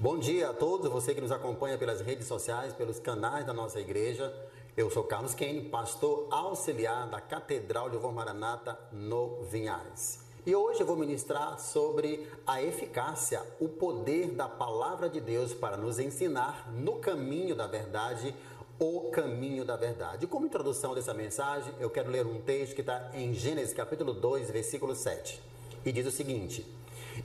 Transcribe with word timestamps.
Bom 0.00 0.18
dia 0.18 0.48
a 0.48 0.54
todos, 0.54 0.90
você 0.90 1.14
que 1.14 1.20
nos 1.20 1.30
acompanha 1.30 1.76
pelas 1.76 2.00
redes 2.00 2.26
sociais, 2.26 2.72
pelos 2.72 2.98
canais 2.98 3.44
da 3.44 3.52
nossa 3.52 3.78
igreja. 3.78 4.34
Eu 4.74 4.90
sou 4.90 5.04
Carlos 5.04 5.34
Kane, 5.34 5.68
pastor 5.68 6.26
auxiliar 6.30 7.06
da 7.10 7.20
Catedral 7.20 7.90
de 7.90 7.98
Vô 7.98 8.10
Maranata 8.10 8.78
no 8.90 9.42
Vinhares. 9.42 10.20
E 10.46 10.56
hoje 10.56 10.80
eu 10.80 10.86
vou 10.86 10.96
ministrar 10.96 11.60
sobre 11.60 12.26
a 12.46 12.62
eficácia, 12.62 13.42
o 13.60 13.68
poder 13.68 14.30
da 14.30 14.48
palavra 14.48 15.06
de 15.06 15.20
Deus 15.20 15.52
para 15.52 15.76
nos 15.76 15.98
ensinar 15.98 16.72
no 16.72 16.96
caminho 16.96 17.54
da 17.54 17.66
verdade, 17.66 18.34
o 18.78 19.10
caminho 19.10 19.66
da 19.66 19.76
verdade. 19.76 20.26
Como 20.26 20.46
introdução 20.46 20.94
dessa 20.94 21.12
mensagem, 21.12 21.74
eu 21.78 21.90
quero 21.90 22.10
ler 22.10 22.24
um 22.24 22.40
texto 22.40 22.74
que 22.74 22.80
está 22.80 23.10
em 23.12 23.34
Gênesis 23.34 23.74
capítulo 23.74 24.14
2, 24.14 24.50
versículo 24.50 24.94
7. 24.94 25.42
E 25.84 25.92
diz 25.92 26.06
o 26.06 26.10
seguinte: 26.10 26.66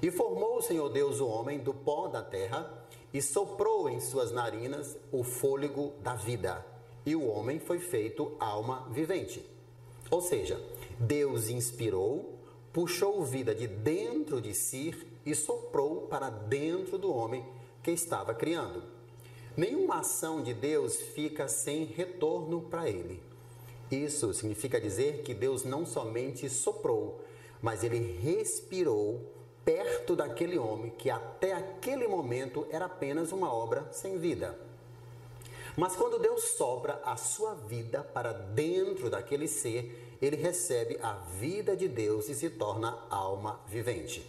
E 0.01 0.11
formou 0.11 0.57
o 0.57 0.61
Senhor 0.61 0.89
Deus 0.89 1.19
o 1.19 1.27
homem 1.27 1.59
do 1.59 1.73
pó 1.73 2.07
da 2.07 2.21
terra, 2.21 2.85
e 3.13 3.21
soprou 3.21 3.89
em 3.89 3.99
suas 3.99 4.31
narinas 4.31 4.97
o 5.11 5.23
fôlego 5.23 5.93
da 6.01 6.15
vida. 6.15 6.65
E 7.05 7.15
o 7.15 7.25
homem 7.27 7.59
foi 7.59 7.79
feito 7.79 8.35
alma 8.39 8.87
vivente. 8.91 9.45
Ou 10.11 10.21
seja, 10.21 10.61
Deus 10.99 11.49
inspirou 11.49 12.35
puxou 12.75 13.23
vida 13.23 13.55
de 13.55 13.67
dentro 13.67 14.41
de 14.41 14.53
si 14.53 14.93
e 15.25 15.33
soprou 15.33 16.07
para 16.07 16.29
dentro 16.29 16.97
do 16.97 17.09
homem 17.09 17.45
que 17.81 17.89
estava 17.89 18.33
criando. 18.33 18.83
Nenhuma 19.55 19.99
ação 19.99 20.43
de 20.43 20.53
Deus 20.53 20.97
fica 20.97 21.47
sem 21.47 21.85
retorno 21.85 22.63
para 22.63 22.89
ele. 22.89 23.23
Isso 23.89 24.33
significa 24.33 24.81
dizer 24.81 25.21
que 25.23 25.33
Deus 25.33 25.63
não 25.63 25.85
somente 25.85 26.49
soprou, 26.49 27.21
mas 27.61 27.81
ele 27.81 28.19
respirou 28.21 29.21
perto 29.65 30.15
daquele 30.15 30.57
homem 30.59 30.91
que 30.91 31.09
até 31.09 31.53
aquele 31.53 32.07
momento 32.07 32.67
era 32.69 32.85
apenas 32.85 33.31
uma 33.31 33.51
obra 33.51 33.85
sem 33.91 34.19
vida. 34.19 34.57
Mas 35.75 35.95
quando 35.95 36.19
Deus 36.19 36.43
sopra 36.51 37.01
a 37.03 37.17
sua 37.17 37.55
vida 37.55 38.01
para 38.01 38.31
dentro 38.31 39.09
daquele 39.09 39.47
ser, 39.47 40.17
ele 40.21 40.37
recebe 40.37 40.97
a 41.01 41.13
vida 41.13 41.75
de 41.75 41.87
Deus 41.87 42.29
e 42.29 42.35
se 42.35 42.49
torna 42.49 42.97
alma 43.09 43.59
vivente. 43.67 44.25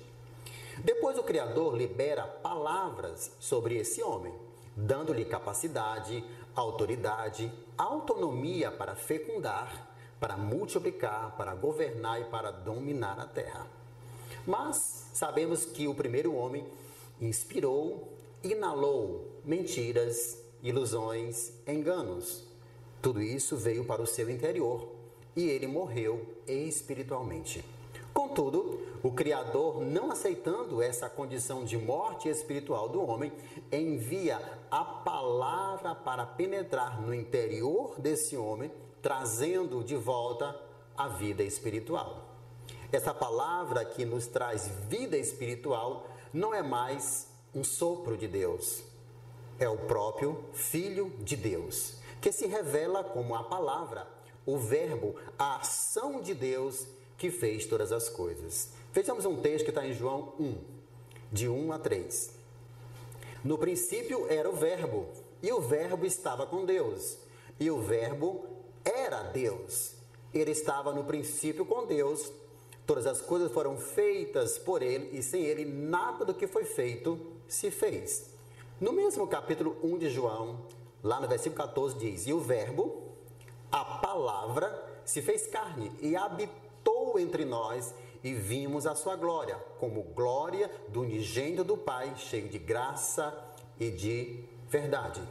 Depois 0.78 1.17
o 1.17 1.23
Criador 1.23 1.77
libera 1.77 2.27
palavras 2.27 3.31
sobre 3.39 3.77
esse 3.77 4.03
homem, 4.03 4.34
dando-lhe 4.75 5.25
capacidade, 5.25 6.25
autoridade, 6.55 7.53
autonomia 7.78 8.71
para 8.71 8.97
fecundar, 8.97 9.89
para 10.19 10.37
multiplicar, 10.37 11.37
para 11.37 11.55
governar 11.55 12.21
e 12.21 12.25
para 12.25 12.50
dominar 12.50 13.21
a 13.21 13.27
terra. 13.27 13.67
Mas 14.47 15.06
sabemos 15.17 15.64
que 15.64 15.89
o 15.89 15.95
primeiro 15.95 16.34
homem 16.34 16.67
inspirou, 17.19 18.12
inalou 18.45 19.41
mentiras, 19.42 20.39
ilusões, 20.62 21.55
enganos. 21.67 22.45
Tudo 23.00 23.22
isso 23.22 23.56
veio 23.56 23.87
para 23.87 24.03
o 24.03 24.06
seu 24.06 24.28
interior 24.28 24.87
e 25.34 25.48
ele 25.48 25.67
morreu 25.67 26.20
espiritualmente. 26.47 27.64
Contudo, 28.12 28.78
o 29.03 29.11
Criador, 29.11 29.81
não 29.81 30.11
aceitando 30.11 30.83
essa 30.83 31.09
condição 31.09 31.64
de 31.64 31.78
morte 31.78 32.28
espiritual 32.28 32.87
do 32.87 33.03
homem, 33.03 33.33
envia 33.72 34.39
a 34.70 34.84
palavra 34.84 35.94
para 35.94 36.27
penetrar 36.27 37.00
no 37.00 37.14
interior 37.14 37.98
desse 37.98 38.37
homem, 38.37 38.70
trazendo 39.00 39.83
de 39.83 39.97
volta 39.97 40.55
a 40.94 41.09
vida 41.09 41.42
espiritual. 41.42 42.25
Essa 42.97 43.12
palavra 43.12 43.84
que 43.84 44.06
nos 44.06 44.27
traz 44.27 44.69
vida 44.89 45.19
espiritual 45.19 46.08
não 46.33 46.55
é 46.55 46.62
mais 46.62 47.27
um 47.55 47.62
sopro 47.62 48.16
de 48.16 48.27
Deus, 48.27 48.83
é 49.58 49.69
o 49.69 49.77
próprio 49.77 50.42
Filho 50.55 51.12
de 51.19 51.36
Deus, 51.36 51.97
que 52.22 52.32
se 52.32 52.47
revela 52.47 53.04
como 53.04 53.34
a 53.34 53.44
palavra 53.44 54.09
o 54.47 54.56
Verbo, 54.56 55.15
a 55.38 55.56
ação 55.56 56.22
de 56.22 56.32
Deus 56.32 56.87
que 57.19 57.31
fez 57.31 57.66
todas 57.66 57.93
as 57.93 58.09
coisas. 58.09 58.71
Vejamos 58.94 59.26
um 59.26 59.42
texto 59.42 59.66
que 59.66 59.71
está 59.72 59.87
em 59.87 59.92
João 59.92 60.32
1, 60.41 60.59
de 61.31 61.50
1 61.50 61.72
a 61.72 61.78
3. 61.78 62.31
No 63.44 63.59
princípio 63.59 64.26
era 64.31 64.48
o 64.48 64.56
Verbo, 64.56 65.06
e 65.42 65.53
o 65.53 65.60
Verbo 65.60 66.06
estava 66.06 66.47
com 66.47 66.65
Deus, 66.65 67.19
e 67.60 67.71
o 67.71 67.78
Verbo 67.78 68.47
era 68.82 69.22
Deus. 69.22 69.92
Ele 70.32 70.53
estava 70.53 70.94
no 70.94 71.04
princípio 71.04 71.66
com 71.66 71.84
Deus, 71.84 72.32
todas 72.86 73.06
as 73.06 73.20
coisas 73.20 73.50
foram 73.52 73.76
feitas 73.76 74.58
por 74.58 74.82
ele, 74.82 75.16
e 75.16 75.22
sem 75.22 75.42
ele 75.44 75.64
nada 75.64 76.24
do 76.24 76.34
que 76.34 76.47
foi 76.47 76.64
feito 76.64 77.19
se 77.48 77.70
fez. 77.70 78.30
No 78.80 78.92
mesmo 78.92 79.26
capítulo 79.26 79.76
1 79.82 79.98
de 79.98 80.10
João, 80.10 80.60
lá 81.02 81.20
no 81.20 81.26
versículo 81.26 81.62
14, 81.62 81.97
diz: 81.97 82.26
E 82.26 82.32
o 82.32 82.41
Verbo 82.41 83.06
a 83.70 83.84
palavra 83.84 85.00
se 85.04 85.20
fez 85.20 85.47
carne 85.47 85.92
e 86.00 86.16
habitou 86.16 87.19
entre 87.19 87.44
nós 87.44 87.92
e 88.22 88.32
vimos 88.32 88.86
a 88.86 88.94
sua 88.94 89.16
glória, 89.16 89.56
como 89.78 90.03
glória 90.03 90.70
do 90.88 91.03
unigênito 91.03 91.64
do 91.64 91.76
Pai, 91.76 92.14
cheio 92.16 92.48
de 92.48 92.58
graça 92.58 93.36
e 93.78 93.91
de 93.91 94.44
verdade. 94.68 95.22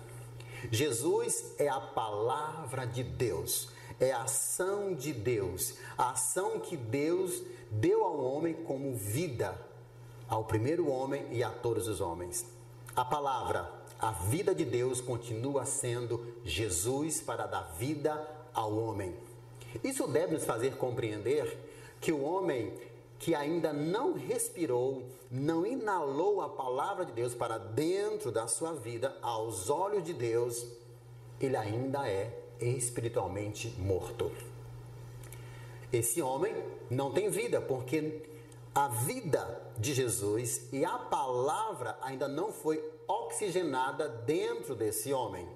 Jesus 0.72 1.55
é 1.57 1.67
a 1.67 1.79
palavra 1.79 2.85
de 2.85 3.03
Deus, 3.03 3.69
é 4.00 4.11
a 4.11 4.23
ação 4.23 4.94
de 4.94 5.13
Deus, 5.13 5.75
a 5.97 6.11
ação 6.11 6.59
que 6.59 6.75
Deus 6.75 7.41
deu 7.72 8.03
ao 8.03 8.19
homem 8.19 8.53
como 8.53 8.95
vida, 8.95 9.59
ao 10.28 10.44
primeiro 10.44 10.89
homem 10.89 11.28
e 11.31 11.44
a 11.44 11.50
todos 11.50 11.88
os 11.88 12.01
homens. 12.01 12.45
A 12.95 13.03
palavra 13.03 13.85
a 14.00 14.11
vida 14.11 14.53
de 14.53 14.66
Deus 14.66 15.00
continua 15.00 15.66
sendo 15.66 16.25
Jesus 16.44 17.22
para 17.22 17.47
dar 17.47 17.73
vida 17.78 18.28
ao 18.53 18.78
homem. 18.78 19.16
Isso 19.84 20.07
deve 20.07 20.34
nos 20.34 20.45
fazer 20.45 20.78
compreender 20.78 21.57
que 22.01 22.11
o 22.11 22.22
homem 22.22 22.73
que 23.17 23.34
ainda 23.34 23.72
não 23.72 24.13
respirou, 24.13 25.03
não 25.31 25.66
inalou 25.66 26.41
a 26.41 26.50
palavra 26.50 27.05
de 27.05 27.13
Deus 27.13 27.34
para 27.34 27.57
dentro 27.57 28.31
da 28.31 28.47
sua 28.47 28.73
vida, 28.73 29.17
aos 29.22 29.69
olhos 29.69 30.03
de 30.03 30.13
Deus, 30.13 30.67
ele 31.39 31.55
ainda 31.55 32.07
é 32.07 32.44
espiritualmente 32.59 33.69
morto. 33.79 34.31
Esse 35.91 36.21
homem 36.21 36.53
não 36.89 37.11
tem 37.11 37.29
vida, 37.29 37.61
porque 37.61 38.21
a 38.73 38.88
vida 38.89 39.61
de 39.77 39.93
Jesus 39.93 40.67
e 40.73 40.83
a 40.83 40.97
palavra 40.97 41.97
ainda 42.01 42.27
não 42.27 42.51
foi 42.51 42.83
oxigenada 43.07 44.09
dentro 44.09 44.75
desse 44.75 45.13
homem. 45.13 45.47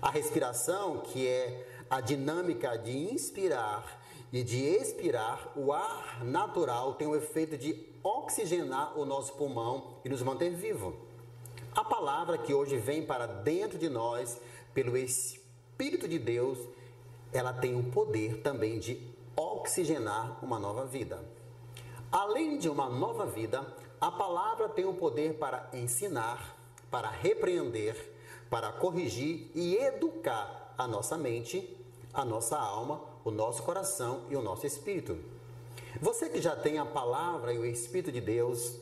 A 0.00 0.10
respiração, 0.10 1.00
que 1.00 1.26
é 1.26 1.66
a 1.90 2.00
dinâmica 2.00 2.76
de 2.76 2.96
inspirar 2.96 4.00
e 4.32 4.44
de 4.44 4.62
expirar, 4.62 5.52
o 5.56 5.72
ar 5.72 6.24
natural 6.24 6.94
tem 6.94 7.08
o 7.08 7.16
efeito 7.16 7.56
de 7.56 7.84
oxigenar 8.02 8.96
o 8.98 9.04
nosso 9.04 9.32
pulmão 9.32 9.94
e 10.04 10.08
nos 10.08 10.22
manter 10.22 10.50
vivo. 10.50 10.94
A 11.74 11.82
palavra 11.82 12.38
que 12.38 12.54
hoje 12.54 12.76
vem 12.76 13.04
para 13.04 13.26
dentro 13.26 13.78
de 13.78 13.88
nós, 13.88 14.40
pelo 14.72 14.96
Espírito 14.96 15.47
de 16.08 16.18
Deus, 16.18 16.58
ela 17.32 17.52
tem 17.52 17.78
o 17.78 17.90
poder 17.90 18.40
também 18.42 18.78
de 18.78 19.00
oxigenar 19.36 20.42
uma 20.42 20.58
nova 20.58 20.86
vida. 20.86 21.22
Além 22.10 22.58
de 22.58 22.68
uma 22.68 22.88
nova 22.88 23.26
vida, 23.26 23.64
a 24.00 24.10
palavra 24.10 24.68
tem 24.68 24.86
o 24.86 24.94
poder 24.94 25.34
para 25.34 25.68
ensinar, 25.72 26.56
para 26.90 27.10
repreender, 27.10 27.94
para 28.48 28.72
corrigir 28.72 29.50
e 29.54 29.76
educar 29.76 30.74
a 30.78 30.88
nossa 30.88 31.18
mente, 31.18 31.76
a 32.14 32.24
nossa 32.24 32.58
alma, 32.58 33.02
o 33.24 33.30
nosso 33.30 33.62
coração 33.62 34.22
e 34.30 34.36
o 34.36 34.42
nosso 34.42 34.66
espírito. 34.66 35.18
Você 36.00 36.28
que 36.28 36.40
já 36.40 36.56
tem 36.56 36.78
a 36.78 36.86
palavra 36.86 37.52
e 37.52 37.58
o 37.58 37.66
Espírito 37.66 38.12
de 38.12 38.20
Deus, 38.20 38.74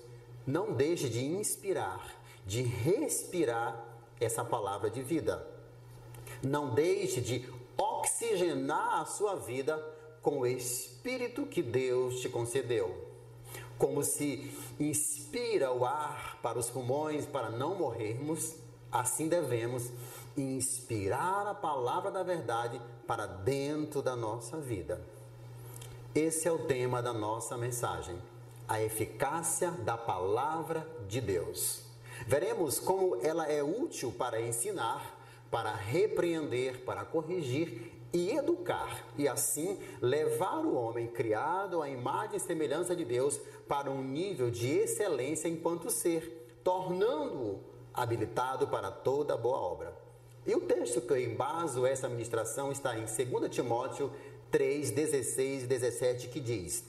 não 0.46 0.72
deixe 0.72 1.08
de 1.08 1.24
inspirar, 1.24 2.14
de 2.46 2.62
respirar 2.62 3.84
essa 4.20 4.44
palavra 4.44 4.90
de 4.90 5.02
vida. 5.02 5.55
Não 6.46 6.74
deixe 6.74 7.20
de 7.20 7.44
oxigenar 7.76 9.00
a 9.00 9.04
sua 9.04 9.36
vida 9.36 9.76
com 10.22 10.40
o 10.40 10.46
Espírito 10.46 11.46
que 11.46 11.62
Deus 11.62 12.20
te 12.20 12.28
concedeu 12.28 13.06
como 13.78 14.02
se 14.02 14.50
inspira 14.80 15.72
o 15.72 15.84
ar 15.84 16.38
para 16.42 16.58
os 16.58 16.70
pulmões 16.70 17.26
para 17.26 17.50
não 17.50 17.74
morrermos, 17.74 18.54
assim 18.90 19.28
devemos 19.28 19.90
inspirar 20.36 21.46
a 21.46 21.54
palavra 21.54 22.10
da 22.10 22.22
verdade 22.22 22.80
para 23.06 23.26
dentro 23.26 24.02
da 24.02 24.16
nossa 24.16 24.58
vida. 24.58 25.00
Esse 26.14 26.48
é 26.48 26.52
o 26.52 26.66
tema 26.66 27.02
da 27.02 27.12
nossa 27.12 27.56
mensagem: 27.56 28.16
a 28.66 28.80
eficácia 28.80 29.70
da 29.70 29.96
palavra 29.96 30.86
de 31.08 31.20
Deus. 31.20 31.82
Veremos 32.26 32.80
como 32.80 33.16
ela 33.22 33.46
é 33.46 33.62
útil 33.62 34.10
para 34.10 34.40
ensinar, 34.40 35.14
para 35.50 35.74
repreender, 35.74 36.84
para 36.84 37.04
corrigir 37.04 37.92
e 38.12 38.30
educar, 38.30 39.04
e 39.16 39.28
assim 39.28 39.78
levar 40.00 40.64
o 40.64 40.74
homem 40.74 41.06
criado 41.06 41.82
à 41.82 41.88
imagem 41.88 42.36
e 42.36 42.40
semelhança 42.40 42.96
de 42.96 43.04
Deus 43.04 43.38
para 43.68 43.90
um 43.90 44.02
nível 44.02 44.50
de 44.50 44.68
excelência 44.68 45.48
enquanto 45.48 45.90
ser, 45.90 46.58
tornando-o 46.64 47.60
habilitado 47.92 48.68
para 48.68 48.90
toda 48.90 49.36
boa 49.36 49.58
obra. 49.58 49.96
E 50.46 50.54
o 50.54 50.60
texto 50.60 51.00
que 51.00 51.12
eu 51.12 51.20
embaso 51.20 51.84
essa 51.84 52.08
ministração 52.08 52.70
está 52.70 52.96
em 52.96 53.04
2 53.04 53.50
Timóteo 53.50 54.12
3, 54.50 54.92
16 54.92 55.64
e 55.64 55.66
17, 55.66 56.28
que 56.28 56.38
diz: 56.38 56.84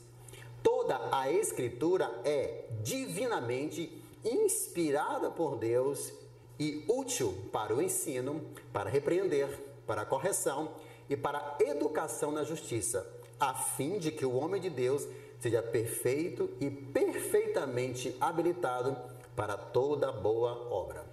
Toda 0.62 1.00
a 1.12 1.32
Escritura 1.32 2.22
é 2.24 2.66
divinamente 2.84 4.04
inspirada 4.24 5.32
por 5.32 5.58
Deus 5.58 6.14
e 6.60 6.84
útil 6.88 7.50
para 7.52 7.76
o 7.76 7.82
ensino, 7.82 8.42
para 8.74 8.90
repreender, 8.90 9.48
para 9.86 10.06
correção 10.06 10.72
e 11.10 11.16
para 11.16 11.58
educação 11.60 12.32
na 12.32 12.44
justiça, 12.44 13.08
a 13.40 13.54
fim 13.54 14.00
de 14.00 14.12
que 14.12 14.26
o 14.26 14.36
homem 14.36 14.60
de 14.60 14.70
Deus 14.70 15.08
seja 15.40 15.62
perfeito 15.62 16.50
e 16.60 16.70
perfeitamente 16.70 18.16
habilitado 18.20 18.98
para 19.36 19.56
toda 19.56 20.12
boa 20.12 20.68
obra. 20.72 21.06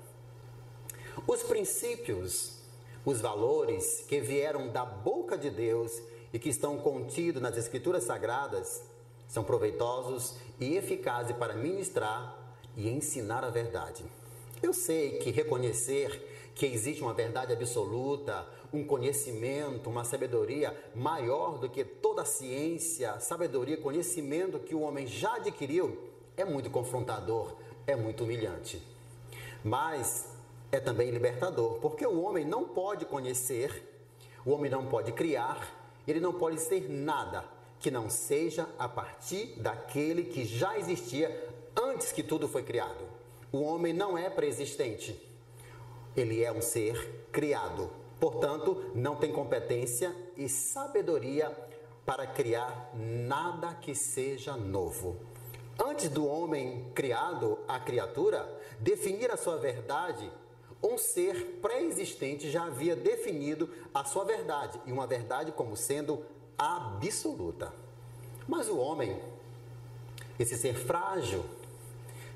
Os 1.26 1.42
princípios, 1.42 2.58
os 3.04 3.20
valores 3.20 4.04
que 4.08 4.20
vieram 4.20 4.68
da 4.68 4.84
boca 4.84 5.36
de 5.36 5.50
Deus 5.50 6.02
e 6.32 6.38
que 6.38 6.48
estão 6.48 6.78
contidos 6.78 7.40
nas 7.40 7.56
Escrituras 7.56 8.04
Sagradas 8.04 8.82
são 9.28 9.44
proveitosos 9.44 10.34
e 10.58 10.76
eficazes 10.76 11.36
para 11.36 11.54
ministrar 11.54 12.36
e 12.76 12.88
ensinar 12.88 13.44
a 13.44 13.50
verdade. 13.50 14.04
Eu 14.64 14.72
sei 14.72 15.18
que 15.18 15.30
reconhecer 15.30 16.50
que 16.54 16.64
existe 16.64 17.02
uma 17.02 17.12
verdade 17.12 17.52
absoluta, 17.52 18.48
um 18.72 18.82
conhecimento, 18.82 19.90
uma 19.90 20.04
sabedoria 20.04 20.74
maior 20.94 21.58
do 21.58 21.68
que 21.68 21.84
toda 21.84 22.22
a 22.22 22.24
ciência, 22.24 23.20
sabedoria, 23.20 23.76
conhecimento 23.76 24.58
que 24.58 24.74
o 24.74 24.80
homem 24.80 25.06
já 25.06 25.34
adquiriu, 25.34 25.98
é 26.34 26.46
muito 26.46 26.70
confrontador, 26.70 27.54
é 27.86 27.94
muito 27.94 28.24
humilhante. 28.24 28.82
Mas 29.62 30.30
é 30.72 30.80
também 30.80 31.10
libertador, 31.10 31.78
porque 31.78 32.06
o 32.06 32.22
homem 32.22 32.46
não 32.46 32.64
pode 32.64 33.04
conhecer, 33.04 33.70
o 34.46 34.50
homem 34.52 34.70
não 34.70 34.86
pode 34.86 35.12
criar, 35.12 35.92
ele 36.08 36.20
não 36.20 36.32
pode 36.32 36.58
ser 36.58 36.88
nada 36.88 37.44
que 37.78 37.90
não 37.90 38.08
seja 38.08 38.66
a 38.78 38.88
partir 38.88 39.56
daquele 39.58 40.24
que 40.24 40.42
já 40.46 40.78
existia 40.78 41.50
antes 41.76 42.12
que 42.12 42.22
tudo 42.22 42.48
foi 42.48 42.62
criado. 42.62 43.13
O 43.54 43.62
homem 43.62 43.92
não 43.92 44.18
é 44.18 44.28
preexistente. 44.28 45.16
Ele 46.16 46.42
é 46.42 46.50
um 46.50 46.60
ser 46.60 47.28
criado. 47.30 47.88
Portanto, 48.18 48.90
não 48.96 49.14
tem 49.14 49.30
competência 49.30 50.12
e 50.36 50.48
sabedoria 50.48 51.56
para 52.04 52.26
criar 52.26 52.90
nada 52.96 53.72
que 53.74 53.94
seja 53.94 54.56
novo. 54.56 55.18
Antes 55.80 56.08
do 56.08 56.26
homem 56.26 56.90
criado, 56.96 57.60
a 57.68 57.78
criatura, 57.78 58.44
definir 58.80 59.30
a 59.30 59.36
sua 59.36 59.56
verdade, 59.56 60.28
um 60.82 60.98
ser 60.98 61.60
pré-existente 61.62 62.50
já 62.50 62.64
havia 62.64 62.96
definido 62.96 63.70
a 63.94 64.04
sua 64.04 64.24
verdade, 64.24 64.80
e 64.84 64.90
uma 64.90 65.06
verdade 65.06 65.52
como 65.52 65.76
sendo 65.76 66.24
absoluta. 66.58 67.72
Mas 68.48 68.68
o 68.68 68.78
homem, 68.78 69.16
esse 70.40 70.56
ser 70.56 70.74
frágil, 70.74 71.44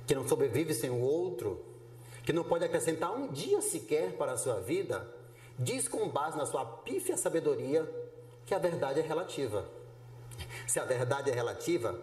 que 0.08 0.14
não 0.14 0.26
sobrevive 0.26 0.72
sem 0.72 0.88
o 0.88 0.98
outro, 0.98 1.62
que 2.24 2.32
não 2.32 2.42
pode 2.42 2.64
acrescentar 2.64 3.12
um 3.12 3.28
dia 3.28 3.60
sequer 3.60 4.16
para 4.16 4.32
a 4.32 4.36
sua 4.38 4.58
vida, 4.58 5.06
diz 5.58 5.86
com 5.86 6.08
base 6.08 6.38
na 6.38 6.46
sua 6.46 6.64
pífia 6.64 7.14
sabedoria 7.14 7.86
que 8.46 8.54
a 8.54 8.58
verdade 8.58 9.00
é 9.00 9.02
relativa. 9.02 9.68
Se 10.66 10.80
a 10.80 10.84
verdade 10.86 11.30
é 11.30 11.34
relativa, 11.34 12.02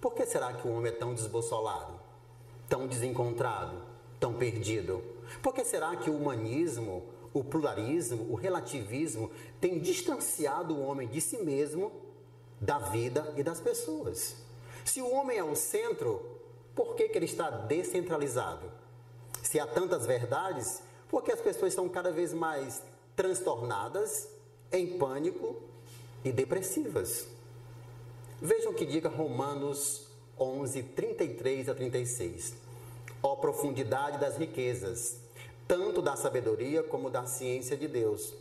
por 0.00 0.14
que 0.14 0.26
será 0.26 0.52
que 0.52 0.66
o 0.66 0.72
homem 0.72 0.90
é 0.90 0.96
tão 0.96 1.14
desbossolado, 1.14 1.94
tão 2.68 2.88
desencontrado, 2.88 3.76
tão 4.18 4.34
perdido? 4.34 5.00
Por 5.40 5.54
que 5.54 5.64
será 5.64 5.94
que 5.94 6.10
o 6.10 6.16
humanismo, 6.16 7.04
o 7.32 7.44
pluralismo, 7.44 8.32
o 8.32 8.34
relativismo 8.34 9.30
tem 9.60 9.78
distanciado 9.78 10.74
o 10.74 10.82
homem 10.82 11.06
de 11.06 11.20
si 11.20 11.38
mesmo, 11.38 11.92
da 12.60 12.78
vida 12.78 13.32
e 13.36 13.44
das 13.44 13.60
pessoas? 13.60 14.42
Se 14.84 15.00
o 15.00 15.08
homem 15.12 15.38
é 15.38 15.44
o 15.44 15.54
centro, 15.54 16.33
por 16.74 16.94
que, 16.94 17.08
que 17.08 17.18
ele 17.18 17.26
está 17.26 17.50
descentralizado? 17.50 18.70
Se 19.42 19.60
há 19.60 19.66
tantas 19.66 20.06
verdades, 20.06 20.82
por 21.08 21.22
que 21.22 21.30
as 21.30 21.40
pessoas 21.40 21.72
estão 21.72 21.88
cada 21.88 22.10
vez 22.10 22.32
mais 22.32 22.82
transtornadas, 23.14 24.28
em 24.72 24.98
pânico 24.98 25.56
e 26.24 26.32
depressivas? 26.32 27.28
Vejam 28.40 28.74
que 28.74 28.84
diga 28.84 29.08
Romanos 29.08 30.08
11, 30.38 30.82
33 30.82 31.68
a 31.68 31.74
36. 31.74 32.54
Ó 33.22 33.36
profundidade 33.36 34.18
das 34.18 34.36
riquezas, 34.36 35.16
tanto 35.68 36.02
da 36.02 36.16
sabedoria 36.16 36.82
como 36.82 37.08
da 37.08 37.24
ciência 37.26 37.76
de 37.76 37.86
Deus. 37.86 38.34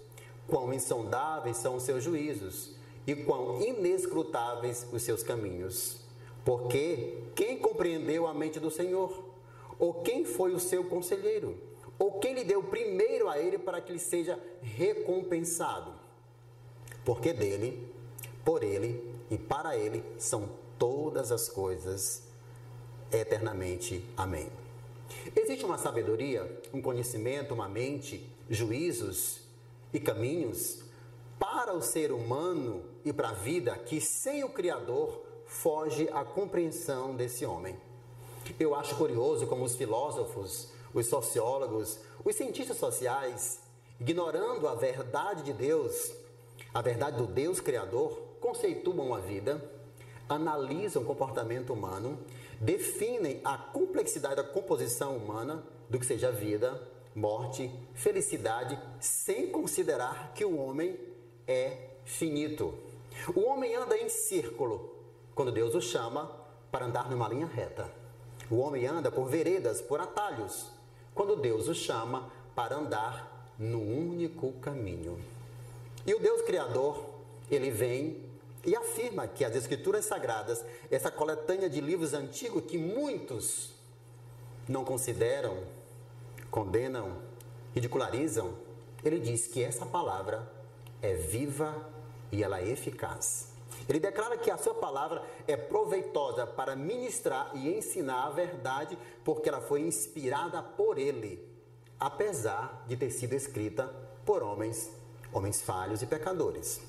Quão 0.48 0.74
insondáveis 0.74 1.58
são 1.58 1.76
os 1.76 1.84
seus 1.84 2.04
juízos 2.04 2.72
e 3.06 3.16
quão 3.16 3.62
inescrutáveis 3.62 4.86
os 4.92 5.04
seus 5.04 5.24
caminhos. 5.24 6.03
Porque 6.44 7.18
quem 7.36 7.58
compreendeu 7.58 8.28
a 8.28 8.34
mente 8.34 8.60
do 8.60 8.70
Senhor? 8.70 9.24
Ou 9.80 9.96
quem 9.96 10.26
foi 10.26 10.54
o 10.54 10.60
seu 10.60 10.84
conselheiro? 10.86 11.58
Ou 11.98 12.20
quem 12.20 12.34
lhe 12.34 12.44
deu 12.44 12.64
primeiro 12.64 13.30
a 13.30 13.40
ele 13.40 13.58
para 13.58 13.80
que 13.80 13.92
ele 13.92 14.00
seja 14.00 14.40
recompensado? 14.62 15.94
Porque 17.06 17.34
dele, 17.34 17.88
por 18.44 18.64
ele 18.64 19.04
e 19.30 19.38
para 19.38 19.78
ele 19.78 20.04
são 20.18 20.50
todas 20.78 21.32
as 21.32 21.48
coisas 21.48 22.24
eternamente. 23.12 24.04
Amém. 24.18 24.50
Existe 25.36 25.64
uma 25.64 25.78
sabedoria, 25.78 26.62
um 26.74 26.82
conhecimento, 26.82 27.54
uma 27.54 27.70
mente, 27.70 28.30
juízos 28.50 29.40
e 29.94 30.00
caminhos 30.00 30.80
para 31.40 31.74
o 31.74 31.82
ser 31.82 32.12
humano 32.12 32.84
e 33.06 33.14
para 33.14 33.30
a 33.30 33.34
vida 33.34 33.78
que 33.78 34.02
sem 34.02 34.44
o 34.44 34.50
Criador 34.50 35.22
foge 35.54 36.10
à 36.12 36.26
compreensão 36.26 37.16
desse 37.16 37.46
homem. 37.46 37.78
Eu 38.60 38.76
acho 38.76 38.96
curioso 38.96 39.46
como 39.46 39.64
os 39.64 39.76
filósofos, 39.76 40.70
os 40.94 41.06
sociólogos, 41.06 42.00
os 42.26 42.36
cientistas 42.36 42.78
sociais, 42.78 43.60
ignorando 44.00 44.68
a 44.68 44.74
verdade 44.74 45.44
de 45.44 45.54
Deus, 45.54 46.12
a 46.74 46.82
verdade 46.82 47.18
do 47.18 47.28
Deus 47.28 47.60
Criador, 47.60 48.20
conceituam 48.42 49.14
a 49.14 49.20
vida, 49.20 49.64
analisam 50.28 51.04
o 51.04 51.06
comportamento 51.06 51.72
humano, 51.72 52.18
definem 52.60 53.40
a 53.44 53.58
complexidade 53.58 54.38
da 54.38 54.44
composição 54.44 55.16
humana 55.16 55.64
do 55.88 56.00
que 56.00 56.06
seja 56.06 56.32
vida, 56.32 56.82
morte, 57.16 57.72
felicidade, 57.94 58.78
sem 59.00 59.48
considerar 59.48 60.34
que 60.34 60.44
o 60.44 60.58
homem 60.58 61.00
é 61.48 61.78
finito. 62.04 62.74
O 63.36 63.42
homem 63.42 63.76
anda 63.76 63.96
em 63.98 64.10
círculo, 64.10 64.94
quando 65.36 65.52
Deus 65.52 65.76
o 65.76 65.82
chama 65.82 66.32
para 66.72 66.86
andar 66.86 67.10
numa 67.10 67.28
linha 67.28 67.46
reta. 67.46 67.90
O 68.50 68.58
homem 68.58 68.86
anda 68.86 69.12
por 69.12 69.28
veredas, 69.28 69.82
por 69.82 70.00
atalhos, 70.00 70.68
quando 71.14 71.36
Deus 71.36 71.68
o 71.68 71.76
chama 71.76 72.30
para 72.56 72.76
andar 72.76 73.52
no 73.58 73.80
único 73.80 74.52
caminho. 74.54 75.20
E 76.06 76.14
o 76.14 76.20
Deus 76.20 76.42
Criador, 76.42 77.04
ele 77.50 77.72
vem 77.72 78.22
e 78.66 78.76
afirma 78.76 79.28
que 79.28 79.44
as 79.44 79.56
Escrituras 79.56 80.06
Sagradas, 80.06 80.64
essa 80.90 81.12
coletânea 81.12 81.70
de 81.70 81.82
livros 81.82 82.14
antigos 82.14 82.64
que 82.66 82.78
muitos 82.78 83.74
não 84.68 84.84
consideram, 84.84 85.64
condenam, 86.50 87.18
ridicularizam, 87.74 88.54
ele 89.04 89.20
diz 89.20 89.48
que 89.48 89.64
essa 89.64 89.86
palavra 89.86 90.50
é 91.02 91.14
viva 91.14 91.90
e 92.32 92.44
ela 92.44 92.60
é 92.60 92.70
eficaz. 92.70 93.53
Ele 93.88 94.00
declara 94.00 94.38
que 94.38 94.50
a 94.50 94.58
sua 94.58 94.74
palavra 94.74 95.24
é 95.48 95.58
proveitosa 95.58 96.48
para 96.48 96.76
ministrar 96.76 97.52
e 97.54 97.78
ensinar 97.78 98.28
a 98.28 98.30
verdade, 98.30 98.98
porque 99.24 99.50
ela 99.50 99.60
foi 99.60 99.82
inspirada 99.82 100.62
por 100.62 100.98
ele, 100.98 101.46
apesar 102.00 102.84
de 102.88 102.96
ter 102.96 103.12
sido 103.12 103.34
escrita 103.34 103.94
por 104.26 104.42
homens, 104.42 104.90
homens 105.34 105.62
falhos 105.62 106.02
e 106.02 106.06
pecadores. 106.06 106.82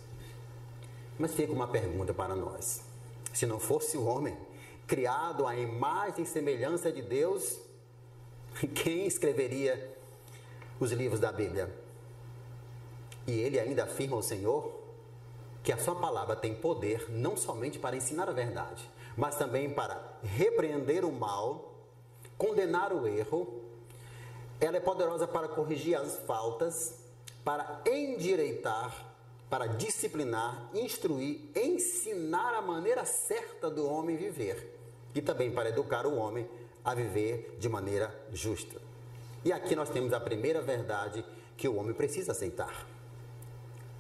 Mas 1.19 1.35
fica 1.35 1.53
uma 1.53 1.67
pergunta 1.69 2.15
para 2.15 2.37
nós: 2.37 2.83
se 3.33 3.45
não 3.47 3.59
fosse 3.59 3.97
o 3.97 4.05
homem 4.05 4.37
criado 4.87 5.47
à 5.47 5.57
imagem 5.57 6.25
e 6.25 6.27
semelhança 6.27 6.93
de 6.93 7.03
Deus, 7.03 7.59
quem 8.75 9.07
escreveria 9.07 9.97
os 10.79 10.93
livros 10.93 11.19
da 11.19 11.33
Bíblia? 11.33 11.75
E 13.27 13.33
ele 13.33 13.59
ainda 13.59 13.85
afirma 13.85 14.17
ao 14.17 14.23
Senhor 14.23 14.84
que 15.65 15.73
a 15.73 15.79
sua 15.79 15.97
palavra 15.97 16.37
tem 16.37 16.55
poder 16.55 17.07
não 17.09 17.39
somente 17.39 17.79
para 17.79 17.97
ensinar 17.97 18.29
a 18.29 18.33
verdade, 18.33 18.89
mas 19.17 19.35
também 19.37 19.71
para 19.71 19.99
repreender 20.23 21.07
o 21.07 21.11
mal, 21.11 21.73
condenar 22.37 22.93
o 22.93 23.09
erro. 23.09 23.63
Ela 24.61 24.77
é 24.77 24.81
poderosa 24.81 25.27
para 25.27 25.49
corrigir 25.49 25.97
as 25.97 26.19
faltas, 26.19 26.97
para 27.43 27.81
endireitar, 27.87 28.95
para 29.49 29.67
disciplinar, 29.67 30.69
instruir, 30.75 31.41
ensinar 31.57 32.55
a 32.55 32.61
maneira 32.61 33.07
certa 33.07 33.71
do 33.71 33.89
homem 33.89 34.17
viver 34.17 34.79
e 35.15 35.23
também 35.23 35.51
para 35.51 35.71
educar 35.71 36.07
o 36.07 36.17
homem 36.17 36.47
a 36.85 36.95
viver 36.95 37.57
de 37.59 37.71
maneira 37.71 38.15
justa. 38.31 38.79
E 39.43 39.51
aqui 39.51 39.75
nós 39.75 39.89
temos 39.89 40.13
a 40.13 40.21
primeira 40.21 40.61
verdade 40.61 41.25
que 41.57 41.69
o 41.69 41.77
homem 41.77 41.95
precisa 41.95 42.33
aceitar. 42.33 42.87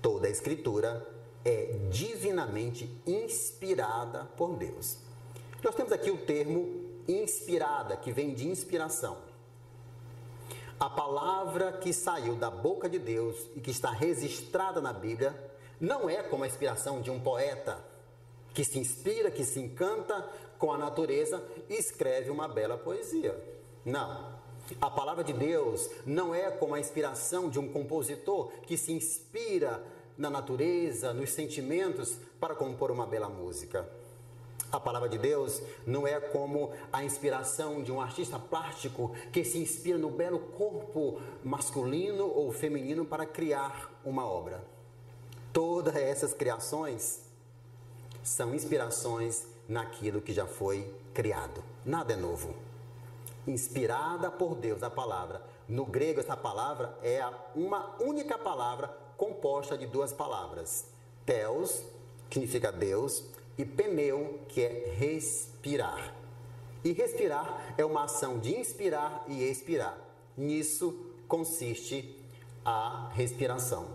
Toda 0.03 0.27
a 0.27 0.31
escritura 0.31 1.15
é 1.45 1.77
divinamente 1.91 2.89
inspirada 3.07 4.25
por 4.37 4.57
Deus. 4.57 4.99
Nós 5.63 5.75
temos 5.75 5.93
aqui 5.93 6.11
o 6.11 6.19
termo 6.19 6.85
inspirada, 7.07 7.97
que 7.97 8.13
vem 8.13 8.35
de 8.35 8.49
inspiração. 8.49 9.19
A 10.79 10.91
palavra 10.91 11.73
que 11.73 11.93
saiu 11.93 12.35
da 12.35 12.51
boca 12.51 12.89
de 12.89 12.99
Deus 12.99 13.37
e 13.55 13.61
que 13.61 13.71
está 13.71 13.91
registrada 13.91 14.81
na 14.81 14.93
Bíblia 14.93 15.35
não 15.81 16.09
é 16.09 16.23
como 16.23 16.45
a 16.45 16.47
inspiração 16.47 17.01
de 17.01 17.11
um 17.11 17.21
poeta 17.21 17.79
que 18.53 18.65
se 18.65 18.79
inspira, 18.79 19.31
que 19.31 19.45
se 19.45 19.61
encanta 19.61 20.29
com 20.59 20.73
a 20.73 20.79
natureza 20.79 21.43
e 21.69 21.75
escreve 21.75 22.31
uma 22.31 22.49
bela 22.49 22.79
poesia. 22.79 23.39
Não. 23.85 24.35
A 24.81 24.89
palavra 24.89 25.23
de 25.23 25.33
Deus 25.33 25.91
não 26.07 26.35
é 26.35 26.51
como 26.51 26.75
a 26.75 26.81
inspiração 26.81 27.51
de 27.51 27.59
um 27.59 27.71
compositor 27.71 28.51
que 28.63 28.77
se 28.77 28.93
inspira 28.93 29.83
na 30.17 30.31
natureza, 30.31 31.13
nos 31.13 31.31
sentimentos 31.31 32.17
para 32.41 32.55
compor 32.55 32.91
uma 32.91 33.07
bela 33.07 33.29
música. 33.29 33.89
A 34.71 34.81
palavra 34.81 35.09
de 35.09 35.19
Deus 35.19 35.63
não 35.87 36.07
é 36.07 36.19
como 36.19 36.73
a 36.93 37.05
inspiração 37.05 37.83
de 37.83 37.93
um 37.93 38.01
artista 38.01 38.39
plástico 38.39 39.15
que 39.33 39.45
se 39.45 39.59
inspira 39.59 39.97
no 39.99 40.11
belo 40.11 40.41
corpo 40.41 41.21
masculino 41.45 42.27
ou 42.27 42.51
feminino 42.53 43.05
para 43.05 43.25
criar 43.25 43.91
uma 44.05 44.27
obra. 44.27 44.65
Todas 45.53 45.95
essas 45.95 46.35
criações 46.35 47.21
são 48.23 48.53
inspirações 48.53 49.47
naquilo 49.69 50.21
que 50.21 50.33
já 50.33 50.47
foi 50.47 50.93
criado. 51.13 51.63
Nada 51.85 52.15
é 52.15 52.17
novo. 52.17 52.55
Inspirada 53.47 54.31
por 54.31 54.57
Deus 54.57 54.83
a 54.83 54.91
palavra. 54.91 55.41
No 55.69 55.87
grego, 55.87 56.19
essa 56.19 56.37
palavra 56.37 56.99
é 57.03 57.23
uma 57.55 57.95
única 58.01 58.37
palavra 58.37 59.04
composta 59.17 59.77
de 59.77 59.87
duas 59.87 60.13
palavras. 60.13 60.87
Theos, 61.25 61.83
que 62.29 62.41
significa 62.41 62.71
Deus, 62.71 63.25
e 63.57 63.65
pneu, 63.65 64.41
que 64.49 64.63
é 64.63 64.95
respirar. 64.97 66.15
E 66.85 66.93
respirar 66.93 67.75
é 67.79 67.85
uma 67.85 68.05
ação 68.05 68.39
de 68.39 68.55
inspirar 68.55 69.25
e 69.29 69.43
expirar. 69.43 69.97
Nisso 70.37 70.95
consiste 71.27 72.21
a 72.65 73.11
respiração. 73.15 73.87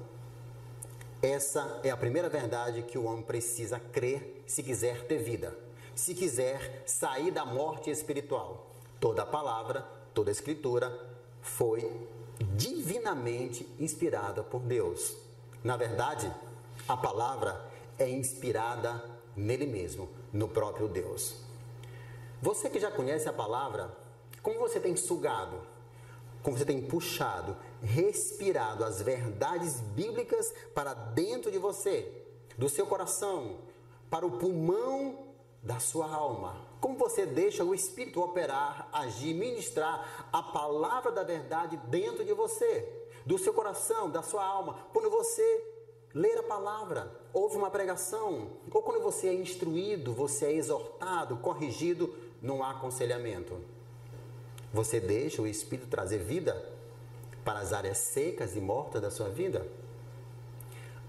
Essa 1.21 1.81
é 1.83 1.89
a 1.89 1.97
primeira 1.97 2.29
verdade 2.29 2.81
que 2.83 2.97
o 2.97 3.03
homem 3.03 3.21
precisa 3.21 3.79
crer 3.79 4.43
se 4.47 4.63
quiser 4.63 5.05
ter 5.05 5.17
vida, 5.17 5.57
se 5.93 6.15
quiser 6.15 6.83
sair 6.85 7.29
da 7.29 7.45
morte 7.45 7.89
espiritual. 7.91 8.71
Toda 8.99 9.25
palavra, 9.25 9.81
toda 10.13 10.31
escritura 10.31 10.97
foi 11.41 12.07
divinamente 12.55 13.67
inspirada 13.79 14.43
por 14.43 14.61
Deus. 14.61 15.15
Na 15.63 15.75
verdade, 15.75 16.31
a 16.87 16.95
palavra 16.95 17.69
é 17.97 18.09
inspirada 18.09 19.03
nele 19.35 19.65
mesmo, 19.65 20.09
no 20.31 20.47
próprio 20.47 20.87
Deus. 20.87 21.35
Você 22.41 22.69
que 22.69 22.79
já 22.79 22.89
conhece 22.89 23.27
a 23.27 23.33
palavra, 23.33 23.93
como 24.41 24.59
você 24.59 24.79
tem 24.79 24.95
sugado, 24.95 25.61
como 26.41 26.57
você 26.57 26.65
tem 26.65 26.81
puxado 26.81 27.55
respirado 27.81 28.83
as 28.83 29.01
verdades 29.01 29.79
bíblicas 29.79 30.53
para 30.73 30.93
dentro 30.93 31.51
de 31.51 31.57
você, 31.57 32.11
do 32.57 32.67
seu 32.67 32.85
coração, 32.85 33.57
para 34.09 34.25
o 34.25 34.31
pulmão 34.31 35.28
da 35.69 35.79
sua 35.79 36.11
alma. 36.11 36.65
Como 36.81 36.97
você 36.97 37.27
deixa 37.27 37.63
o 37.63 37.75
Espírito 37.75 38.19
operar, 38.23 38.89
agir, 38.91 39.35
ministrar 39.35 40.27
a 40.33 40.41
palavra 40.41 41.11
da 41.11 41.21
verdade 41.21 41.77
dentro 41.85 42.25
de 42.25 42.33
você, 42.33 42.91
do 43.23 43.37
seu 43.37 43.53
coração, 43.53 44.09
da 44.09 44.23
sua 44.23 44.43
alma. 44.43 44.79
Quando 44.91 45.11
você 45.11 45.63
ler 46.11 46.39
a 46.39 46.43
palavra, 46.43 47.15
ouve 47.31 47.55
uma 47.55 47.69
pregação, 47.69 48.49
ou 48.71 48.81
quando 48.81 49.03
você 49.03 49.27
é 49.27 49.33
instruído, 49.35 50.11
você 50.11 50.47
é 50.47 50.53
exortado, 50.53 51.37
corrigido 51.37 52.15
num 52.41 52.63
aconselhamento. 52.63 53.55
Você 54.73 54.99
deixa 54.99 55.39
o 55.39 55.47
Espírito 55.47 55.87
trazer 55.87 56.17
vida 56.17 56.67
para 57.45 57.59
as 57.59 57.73
áreas 57.73 57.99
secas 57.99 58.55
e 58.55 58.59
mortas 58.59 59.03
da 59.03 59.11
sua 59.11 59.29
vida? 59.29 59.67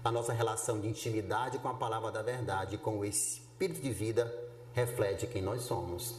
A 0.03 0.11
nossa 0.11 0.33
relação 0.33 0.79
de 0.79 0.87
intimidade 0.87 1.57
com 1.57 1.67
a 1.67 1.73
palavra 1.73 2.11
da 2.11 2.21
verdade, 2.21 2.77
com 2.77 2.99
o 2.99 3.05
Espírito 3.05 3.81
de 3.81 3.89
vida, 3.89 4.50
reflete 4.73 5.27
quem 5.27 5.41
nós 5.41 5.61
somos. 5.61 6.15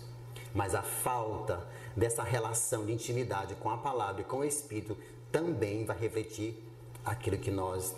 Mas 0.54 0.75
a 0.75 0.82
falta 0.82 1.66
dessa 1.97 2.23
relação 2.23 2.85
de 2.85 2.92
intimidade 2.92 3.54
com 3.56 3.71
a 3.71 3.78
palavra 3.78 4.23
e 4.23 4.25
com 4.25 4.38
o 4.38 4.44
Espírito 4.44 4.97
também 5.30 5.85
vai 5.85 5.97
refletir 5.97 6.62
aquilo 7.04 7.38
que 7.38 7.50
nós 7.50 7.94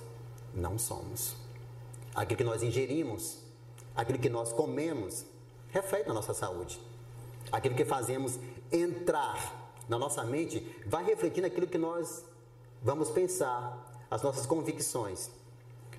não 0.55 0.79
somos. 0.79 1.35
Aquilo 2.15 2.39
que 2.39 2.45
nós 2.45 2.63
ingerimos, 2.63 3.39
aquilo 3.95 4.19
que 4.19 4.29
nós 4.29 4.53
comemos, 4.53 5.25
reflete 5.71 6.07
na 6.07 6.15
nossa 6.15 6.33
saúde. 6.33 6.81
Aquilo 7.51 7.75
que 7.75 7.85
fazemos 7.85 8.39
entrar 8.71 9.73
na 9.89 9.99
nossa 9.99 10.23
mente 10.25 10.65
vai 10.87 11.05
refletir 11.05 11.43
naquilo 11.43 11.67
que 11.67 11.79
nós 11.79 12.25
vamos 12.83 13.11
pensar, 13.11 14.07
as 14.11 14.23
nossas 14.23 14.47
convicções. 14.47 15.31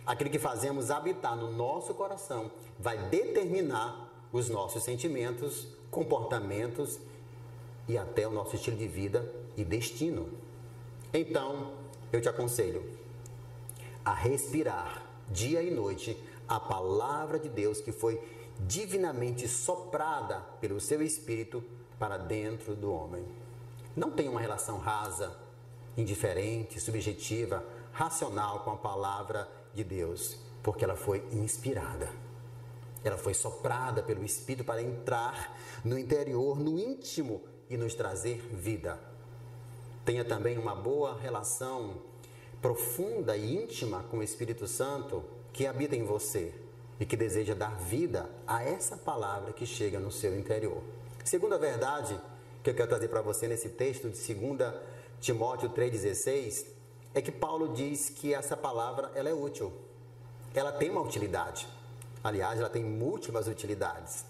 Aquilo 0.05 0.29
que 0.29 0.39
fazemos 0.39 0.91
habitar 0.91 1.35
no 1.35 1.51
nosso 1.51 1.93
coração 1.93 2.51
vai 2.79 2.97
determinar 3.09 4.14
os 4.31 4.49
nossos 4.49 4.83
sentimentos, 4.83 5.67
comportamentos 5.89 6.99
e 7.87 7.97
até 7.97 8.27
o 8.27 8.31
nosso 8.31 8.55
estilo 8.55 8.77
de 8.77 8.87
vida 8.87 9.31
e 9.55 9.63
destino. 9.63 10.29
Então, 11.13 11.73
eu 12.11 12.21
te 12.21 12.27
aconselho 12.27 12.83
a 14.03 14.13
respirar 14.13 15.03
dia 15.29 15.61
e 15.61 15.71
noite 15.71 16.17
a 16.47 16.59
palavra 16.59 17.39
de 17.39 17.49
Deus 17.49 17.81
que 17.81 17.91
foi 17.91 18.21
divinamente 18.67 19.47
soprada 19.47 20.39
pelo 20.61 20.79
seu 20.79 21.01
espírito 21.01 21.63
para 21.99 22.17
dentro 22.17 22.75
do 22.75 22.91
homem. 22.91 23.25
Não 23.95 24.11
tem 24.11 24.27
uma 24.27 24.41
relação 24.41 24.77
rasa, 24.77 25.35
indiferente, 25.97 26.79
subjetiva, 26.79 27.63
racional 27.91 28.59
com 28.59 28.71
a 28.71 28.77
palavra 28.77 29.49
de 29.73 29.83
Deus, 29.83 30.37
porque 30.61 30.83
ela 30.83 30.95
foi 30.95 31.25
inspirada. 31.31 32.24
Ela 33.05 33.17
foi 33.17 33.35
soprada 33.35 34.01
pelo 34.03 34.25
Espírito 34.25 34.65
para 34.65 34.81
entrar 34.81 35.57
no 35.83 35.97
interior, 35.97 36.59
no 36.59 36.79
íntimo 36.79 37.43
e 37.69 37.77
nos 37.77 37.93
trazer 37.93 38.41
vida. 38.51 38.99
Tenha 40.03 40.25
também 40.25 40.57
uma 40.57 40.75
boa 40.75 41.17
relação 41.17 42.01
profunda 42.61 43.37
e 43.37 43.55
íntima 43.55 44.03
com 44.09 44.17
o 44.17 44.23
Espírito 44.23 44.67
Santo 44.67 45.23
que 45.53 45.67
habita 45.67 45.95
em 45.95 46.03
você 46.03 46.51
e 46.99 47.05
que 47.05 47.15
deseja 47.15 47.53
dar 47.53 47.77
vida 47.77 48.27
a 48.47 48.63
essa 48.63 48.97
palavra 48.97 49.53
que 49.53 49.67
chega 49.67 49.99
no 49.99 50.11
seu 50.11 50.37
interior. 50.37 50.81
Segunda 51.23 51.59
verdade, 51.59 52.19
que 52.63 52.71
eu 52.71 52.73
quero 52.73 52.89
trazer 52.89 53.07
para 53.07 53.21
você 53.21 53.47
nesse 53.47 53.69
texto 53.69 54.09
de 54.09 54.33
2 54.33 54.73
Timóteo 55.21 55.69
3,16 55.69 56.65
é 57.13 57.21
que 57.21 57.31
Paulo 57.31 57.73
diz 57.73 58.09
que 58.09 58.33
essa 58.33 58.57
palavra 58.57 59.11
ela 59.13 59.29
é 59.29 59.33
útil. 59.33 59.71
Ela 60.53 60.71
tem 60.71 60.89
uma 60.89 61.01
utilidade. 61.01 61.67
Aliás, 62.25 62.59
ela 62.59 62.69
tem 62.69 62.83
múltiplas 62.83 63.47
utilidades. 63.47 64.25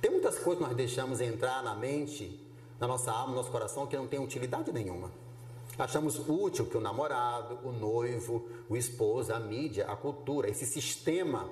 Tem 0.00 0.10
muitas 0.10 0.38
coisas 0.38 0.62
que 0.62 0.68
nós 0.68 0.76
deixamos 0.76 1.20
entrar 1.20 1.62
na 1.64 1.74
mente, 1.74 2.40
na 2.78 2.86
nossa 2.86 3.10
alma, 3.10 3.30
no 3.30 3.34
nosso 3.34 3.50
coração, 3.50 3.86
que 3.86 3.96
não 3.96 4.06
tem 4.06 4.22
utilidade 4.22 4.70
nenhuma. 4.70 5.10
Achamos 5.76 6.20
útil 6.28 6.66
que 6.66 6.76
o 6.76 6.80
namorado, 6.80 7.58
o 7.64 7.72
noivo, 7.72 8.46
o 8.68 8.76
esposo, 8.76 9.34
a 9.34 9.40
mídia, 9.40 9.86
a 9.86 9.96
cultura, 9.96 10.48
esse 10.48 10.66
sistema, 10.66 11.50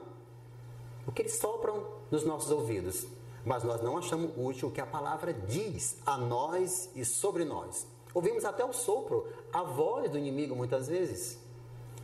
o 1.05 1.11
que 1.11 1.23
eles 1.23 1.39
sopram 1.39 1.85
nos 2.11 2.25
nossos 2.25 2.53
ouvidos 2.53 3.07
mas 3.45 3.65
nós 3.65 3.81
não 3.83 3.97
achamos 3.97 4.33
útil 4.37 4.69
o 4.69 4.71
que 4.71 4.81
a 4.81 4.87
palavra 4.87 5.33
diz 5.33 5.97
a 6.05 6.17
nós 6.17 6.91
e 6.95 7.05
sobre 7.05 7.45
nós. 7.45 7.87
Ouvimos 8.13 8.45
até 8.45 8.65
o 8.65 8.73
sopro, 8.73 9.27
a 9.53 9.63
voz 9.63 10.11
do 10.11 10.19
inimigo 10.19 10.55
muitas 10.55 10.89
vezes. 10.89 11.39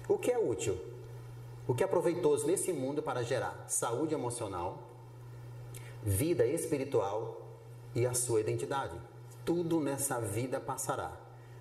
O 0.09 0.17
que 0.17 0.31
é 0.31 0.39
útil? 0.39 0.79
O 1.69 1.75
que 1.75 1.83
é 1.83 1.87
proveitoso 1.87 2.47
nesse 2.47 2.73
mundo 2.73 3.03
para 3.03 3.23
gerar 3.23 3.65
saúde 3.69 4.15
emocional, 4.15 4.79
vida 6.03 6.47
espiritual 6.47 7.41
e 7.95 8.07
a 8.07 8.15
sua 8.15 8.41
identidade. 8.41 8.97
Tudo 9.45 9.81
nessa 9.81 10.21
vida 10.21 10.61
passará, 10.61 11.11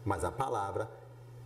mas 0.04 0.24
a 0.24 0.32
palavra 0.32 0.90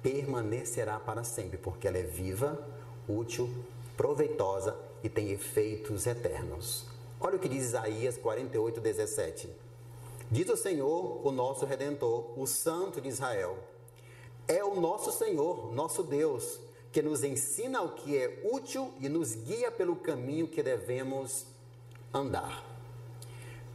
permanecerá 0.02 1.00
para 1.00 1.24
sempre, 1.24 1.58
porque 1.58 1.88
ela 1.88 1.98
é 1.98 2.04
viva, 2.04 2.60
útil, 3.08 3.50
proveitosa 3.96 4.78
e 5.04 5.10
tem 5.10 5.32
efeitos 5.32 6.08
eternos. 6.08 6.86
Olha 7.22 7.36
o 7.36 7.40
que 7.40 7.48
diz 7.48 7.66
Isaías 7.66 8.18
48, 8.18 8.82
17. 8.82 9.50
Diz 10.32 10.50
o 10.50 10.58
Senhor, 10.58 11.26
o 11.26 11.32
nosso 11.32 11.66
Redentor, 11.66 12.38
o 12.38 12.46
Santo 12.46 13.00
de 13.00 13.10
Israel: 13.10 13.58
É 14.48 14.64
o 14.64 14.80
nosso 14.80 15.12
Senhor, 15.12 15.74
nosso 15.74 16.04
Deus, 16.04 16.60
que 16.92 17.02
nos 17.02 17.24
ensina 17.24 17.82
o 17.82 17.94
que 17.94 18.18
é 18.18 18.42
útil 18.52 18.94
e 19.00 19.08
nos 19.08 19.36
guia 19.36 19.72
pelo 19.72 19.96
caminho 19.96 20.48
que 20.48 20.64
devemos 20.64 21.46
andar. 22.14 22.66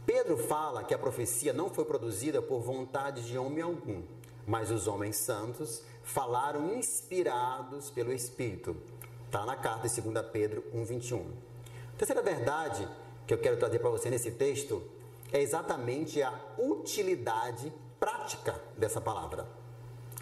Pedro 0.05 0.37
fala 0.37 0.83
que 0.83 0.93
a 0.93 0.99
profecia 0.99 1.53
não 1.53 1.69
foi 1.69 1.85
produzida 1.85 2.41
por 2.41 2.61
vontade 2.61 3.25
de 3.25 3.37
homem 3.37 3.61
algum, 3.61 4.03
mas 4.45 4.69
os 4.69 4.87
homens 4.87 5.15
santos 5.15 5.81
falaram 6.03 6.75
inspirados 6.75 7.89
pelo 7.89 8.13
Espírito. 8.13 8.75
Está 9.25 9.45
na 9.45 9.55
carta 9.55 9.89
de 9.89 10.01
2 10.01 10.25
Pedro 10.27 10.63
1,21. 10.73 11.25
Terceira 11.97 12.21
verdade 12.21 12.87
que 13.25 13.33
eu 13.33 13.37
quero 13.37 13.57
trazer 13.57 13.79
para 13.79 13.89
você 13.89 14.09
nesse 14.09 14.31
texto 14.31 14.83
é 15.31 15.41
exatamente 15.41 16.21
a 16.21 16.33
utilidade 16.57 17.73
prática 17.99 18.61
dessa 18.77 19.01
palavra. 19.01 19.47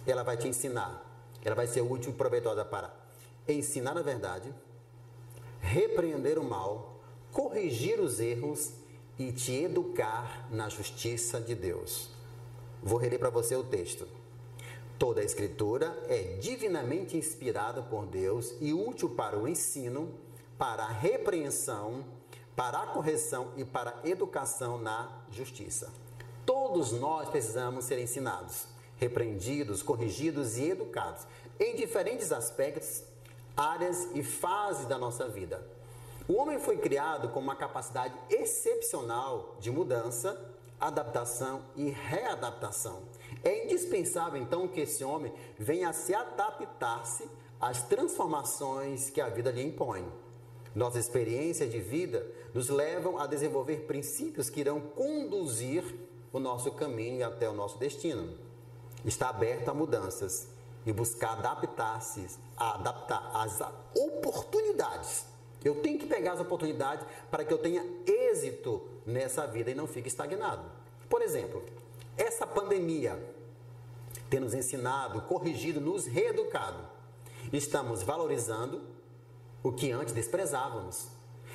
Ela 0.05 0.23
vai 0.23 0.37
te 0.37 0.47
ensinar, 0.47 1.12
ela 1.43 1.55
vai 1.55 1.67
ser 1.67 1.81
útil 1.81 2.11
e 2.11 2.15
proveitosa 2.15 2.63
para 2.63 2.93
ensinar 3.47 3.97
a 3.97 4.01
verdade, 4.01 4.53
repreender 5.59 6.39
o 6.39 6.43
mal, 6.43 6.99
corrigir 7.31 7.99
os 7.99 8.19
erros 8.19 8.71
e 9.17 9.31
te 9.31 9.53
educar 9.53 10.47
na 10.49 10.69
justiça 10.69 11.39
de 11.39 11.55
Deus. 11.55 12.09
Vou 12.81 12.97
reler 12.97 13.19
para 13.19 13.29
você 13.29 13.55
o 13.55 13.63
texto. 13.63 14.07
Toda 14.97 15.21
a 15.21 15.23
Escritura 15.23 15.97
é 16.07 16.37
divinamente 16.39 17.17
inspirada 17.17 17.81
por 17.81 18.05
Deus 18.05 18.53
e 18.61 18.73
útil 18.73 19.09
para 19.09 19.37
o 19.37 19.47
ensino, 19.47 20.13
para 20.57 20.83
a 20.83 20.91
repreensão, 20.91 22.05
para 22.55 22.79
a 22.79 22.87
correção 22.87 23.51
e 23.57 23.65
para 23.65 23.99
a 24.01 24.07
educação 24.07 24.77
na 24.77 25.23
justiça. 25.31 25.91
Todos 26.45 26.91
nós 26.91 27.29
precisamos 27.29 27.85
ser 27.85 27.99
ensinados, 27.99 28.67
repreendidos, 29.03 29.83
corrigidos 29.83 30.57
e 30.57 30.69
educados 30.69 31.27
em 31.59 31.75
diferentes 31.75 32.31
aspectos, 32.31 33.03
áreas 33.55 34.07
e 34.13 34.23
fases 34.23 34.85
da 34.85 34.97
nossa 34.97 35.27
vida. 35.27 35.61
O 36.27 36.35
homem 36.35 36.57
foi 36.57 36.77
criado 36.77 37.29
com 37.29 37.39
uma 37.39 37.55
capacidade 37.55 38.13
excepcional 38.29 39.57
de 39.59 39.69
mudança, 39.69 40.39
adaptação 40.79 41.61
e 41.75 41.89
readaptação. 41.89 43.03
É 43.43 43.65
indispensável 43.65 44.41
então 44.41 44.69
que 44.69 44.81
esse 44.81 45.03
homem 45.03 45.33
venha 45.59 45.89
a 45.89 45.93
se 45.93 46.15
adaptar-se 46.15 47.29
às 47.59 47.83
transformações 47.83 49.09
que 49.09 49.19
a 49.19 49.27
vida 49.27 49.51
lhe 49.51 49.63
impõe. 49.63 50.05
Nossas 50.73 51.05
experiências 51.05 51.69
de 51.69 51.79
vida 51.79 52.25
nos 52.53 52.69
levam 52.69 53.17
a 53.17 53.27
desenvolver 53.27 53.85
princípios 53.85 54.49
que 54.49 54.61
irão 54.61 54.79
conduzir 54.79 55.83
o 56.31 56.39
nosso 56.39 56.71
caminho 56.71 57.27
até 57.27 57.49
o 57.49 57.53
nosso 57.53 57.77
destino. 57.77 58.42
Está 59.05 59.29
aberto 59.29 59.69
a 59.69 59.73
mudanças 59.73 60.47
e 60.85 60.91
buscar 60.91 61.33
adaptar-se, 61.33 62.27
adaptar 62.57 63.31
às 63.33 63.59
oportunidades. 63.95 65.25
Eu 65.63 65.81
tenho 65.81 65.97
que 65.97 66.05
pegar 66.05 66.33
as 66.33 66.39
oportunidades 66.39 67.05
para 67.31 67.45
que 67.45 67.53
eu 67.53 67.57
tenha 67.57 67.85
êxito 68.05 68.85
nessa 69.05 69.47
vida 69.47 69.71
e 69.71 69.75
não 69.75 69.87
fique 69.87 70.07
estagnado. 70.07 70.63
Por 71.09 71.21
exemplo, 71.21 71.63
essa 72.17 72.45
pandemia 72.45 73.17
tem 74.29 74.39
nos 74.39 74.53
ensinado, 74.53 75.21
corrigido, 75.21 75.79
nos 75.79 76.05
reeducado. 76.05 76.79
Estamos 77.51 78.03
valorizando 78.03 78.81
o 79.61 79.71
que 79.71 79.91
antes 79.91 80.13
desprezávamos. 80.13 81.07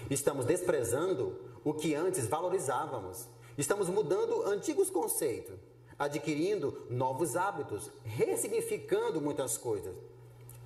Estamos 0.08 0.46
desprezando 0.46 1.38
o 1.64 1.74
que 1.74 1.94
antes 1.94 2.26
valorizávamos. 2.26 3.26
Estamos 3.58 3.88
mudando 3.88 4.46
antigos 4.46 4.88
conceitos, 4.88 5.58
adquirindo 5.98 6.86
novos 6.88 7.36
hábitos, 7.36 7.90
ressignificando 8.04 9.20
muitas 9.20 9.58
coisas. 9.58 9.94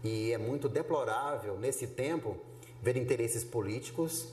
E 0.05 0.33
é 0.33 0.39
muito 0.39 0.69
deplorável 0.69 1.57
nesse 1.59 1.87
tempo 1.87 2.37
ver 2.83 2.97
interesses 2.97 3.43
políticos, 3.43 4.29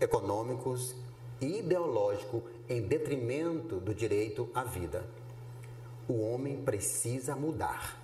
econômicos 0.00 0.94
e 1.40 1.58
ideológicos 1.58 2.42
em 2.68 2.82
detrimento 2.82 3.78
do 3.78 3.94
direito 3.94 4.48
à 4.54 4.64
vida. 4.64 5.04
O 6.08 6.20
homem 6.22 6.62
precisa 6.62 7.36
mudar, 7.36 8.00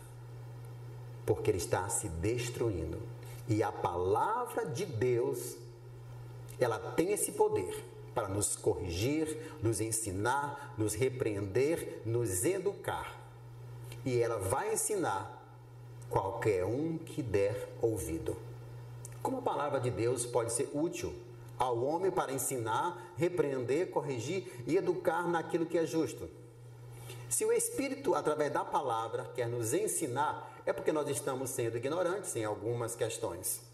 porque 1.27 1.51
ele 1.51 1.59
está 1.59 1.88
se 1.88 2.09
destruindo. 2.09 2.98
E 3.48 3.62
a 3.62 3.72
palavra 3.72 4.66
de 4.66 4.85
Deus, 4.85 5.57
ela 6.61 6.79
tem 6.79 7.12
esse 7.12 7.33
poder 7.33 7.85
para 8.18 8.26
nos 8.26 8.57
corrigir, 8.57 9.54
nos 9.62 9.81
ensinar, 9.81 10.74
nos 10.76 10.92
repreender, 10.92 12.02
nos 12.04 12.44
educar. 12.44 13.16
E 14.04 14.20
ela 14.20 14.38
vai 14.38 14.72
ensinar 14.72 15.40
qualquer 16.11 16.64
um 16.64 16.98
que 16.98 17.22
der 17.22 17.72
ouvido. 17.81 18.37
Como 19.22 19.38
a 19.38 19.42
palavra 19.42 19.78
de 19.78 19.88
Deus 19.88 20.26
pode 20.26 20.52
ser 20.52 20.68
útil 20.74 21.14
ao 21.57 21.78
homem 21.78 22.11
para 22.11 22.33
ensinar, 22.33 23.12
repreender, 23.16 23.92
corrigir 23.92 24.64
e 24.66 24.76
educar 24.76 25.28
naquilo 25.28 25.64
que 25.64 25.78
é 25.78 25.87
justo? 25.87 26.28
Se 27.28 27.44
o 27.44 27.52
Espírito, 27.52 28.16
através 28.16 28.52
da 28.52 28.64
palavra, 28.64 29.31
quer 29.33 29.46
nos 29.46 29.72
ensinar, 29.72 30.61
é 30.66 30.72
porque 30.72 30.90
nós 30.90 31.09
estamos 31.09 31.50
sendo 31.50 31.76
ignorantes 31.76 32.35
em 32.35 32.44
algumas 32.44 32.96
questões. 32.96 33.67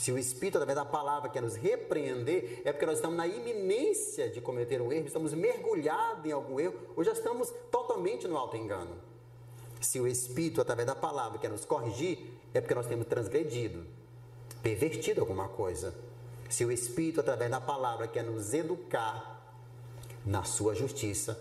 Se 0.00 0.10
o 0.10 0.16
Espírito, 0.16 0.56
através 0.56 0.76
da 0.76 0.84
palavra, 0.86 1.28
quer 1.28 1.42
nos 1.42 1.56
repreender, 1.56 2.62
é 2.64 2.72
porque 2.72 2.86
nós 2.86 2.94
estamos 2.94 3.18
na 3.18 3.26
iminência 3.26 4.30
de 4.30 4.40
cometer 4.40 4.80
um 4.80 4.90
erro, 4.90 5.06
estamos 5.06 5.34
mergulhados 5.34 6.24
em 6.24 6.32
algum 6.32 6.58
erro, 6.58 6.74
ou 6.96 7.04
já 7.04 7.12
estamos 7.12 7.52
totalmente 7.70 8.26
no 8.26 8.34
alto 8.34 8.56
engano. 8.56 8.96
Se 9.78 10.00
o 10.00 10.06
Espírito, 10.06 10.58
através 10.58 10.86
da 10.86 10.94
palavra, 10.94 11.38
quer 11.38 11.50
nos 11.50 11.66
corrigir, 11.66 12.32
é 12.54 12.62
porque 12.62 12.74
nós 12.74 12.86
temos 12.86 13.06
transgredido, 13.08 13.84
pervertido 14.62 15.20
alguma 15.20 15.48
coisa. 15.48 15.94
Se 16.48 16.64
o 16.64 16.72
Espírito, 16.72 17.20
através 17.20 17.50
da 17.50 17.60
palavra, 17.60 18.08
quer 18.08 18.24
nos 18.24 18.54
educar 18.54 19.52
na 20.24 20.44
sua 20.44 20.74
justiça, 20.74 21.38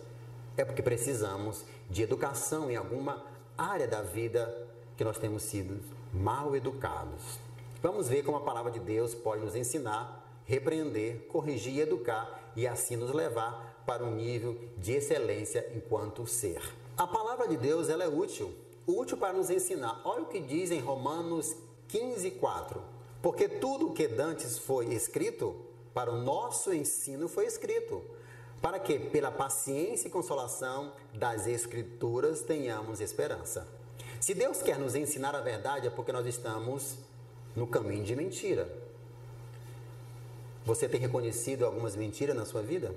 é 0.57 0.65
porque 0.65 0.83
precisamos 0.83 1.63
de 1.89 2.03
educação 2.03 2.69
em 2.69 2.75
alguma 2.75 3.25
área 3.57 3.87
da 3.87 4.01
vida 4.01 4.67
que 4.97 5.03
nós 5.05 5.17
temos 5.17 5.43
sido 5.43 5.79
mal 6.13 6.57
educados. 6.57 7.39
Vamos 7.81 8.09
ver 8.09 8.23
como 8.23 8.35
a 8.35 8.41
palavra 8.41 8.71
de 8.71 8.79
Deus 8.79 9.15
pode 9.15 9.41
nos 9.41 9.55
ensinar, 9.55 10.41
repreender, 10.45 11.27
corrigir 11.27 11.75
e 11.75 11.79
educar 11.79 12.51
e 12.53 12.67
assim 12.67 12.97
nos 12.97 13.11
levar 13.13 13.83
para 13.85 14.03
um 14.03 14.15
nível 14.15 14.59
de 14.77 14.93
excelência 14.93 15.65
enquanto 15.73 16.27
ser. 16.27 16.61
A 16.97 17.07
palavra 17.07 17.47
de 17.47 17.55
Deus 17.55 17.87
ela 17.87 18.03
é 18.03 18.07
útil, 18.07 18.53
útil 18.85 19.15
para 19.15 19.31
nos 19.31 19.49
ensinar. 19.49 20.01
Olha 20.03 20.23
o 20.23 20.25
que 20.25 20.41
diz 20.41 20.71
em 20.71 20.81
Romanos 20.81 21.55
15, 21.87 22.31
4. 22.31 22.81
Porque 23.21 23.47
tudo 23.47 23.87
o 23.87 23.93
que 23.93 24.09
dantes 24.09 24.57
foi 24.57 24.93
escrito, 24.93 25.55
para 25.93 26.11
o 26.11 26.21
nosso 26.21 26.73
ensino 26.73 27.29
foi 27.29 27.45
escrito, 27.45 28.03
para 28.61 28.77
que, 28.77 28.99
pela 28.99 29.31
paciência 29.31 30.07
e 30.09 30.11
consolação 30.11 30.91
das 31.13 31.47
Escrituras, 31.47 32.41
tenhamos 32.41 32.99
esperança. 32.99 33.65
Se 34.19 34.33
Deus 34.33 34.61
quer 34.61 34.77
nos 34.77 34.95
ensinar 34.95 35.33
a 35.33 35.41
verdade, 35.41 35.87
é 35.87 35.89
porque 35.89 36.11
nós 36.11 36.25
estamos 36.25 36.97
no 37.55 37.67
caminho 37.67 38.03
de 38.03 38.15
mentira. 38.15 38.69
Você 40.65 40.87
tem 40.87 40.99
reconhecido 40.99 41.65
algumas 41.65 41.95
mentiras 41.95 42.35
na 42.35 42.45
sua 42.45 42.61
vida? 42.61 42.93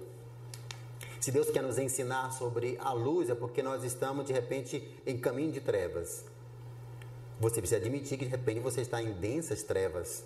Se 1.20 1.30
Deus 1.30 1.50
quer 1.50 1.62
nos 1.62 1.78
ensinar 1.78 2.32
sobre 2.32 2.76
a 2.80 2.92
luz, 2.92 3.30
é 3.30 3.34
porque 3.34 3.62
nós 3.62 3.84
estamos 3.84 4.26
de 4.26 4.32
repente 4.32 4.82
em 5.06 5.16
caminho 5.16 5.52
de 5.52 5.60
trevas. 5.60 6.24
Você 7.40 7.60
precisa 7.60 7.80
admitir 7.80 8.18
que 8.18 8.24
de 8.24 8.30
repente 8.30 8.60
você 8.60 8.80
está 8.80 9.02
em 9.02 9.12
densas 9.12 9.62
trevas. 9.62 10.24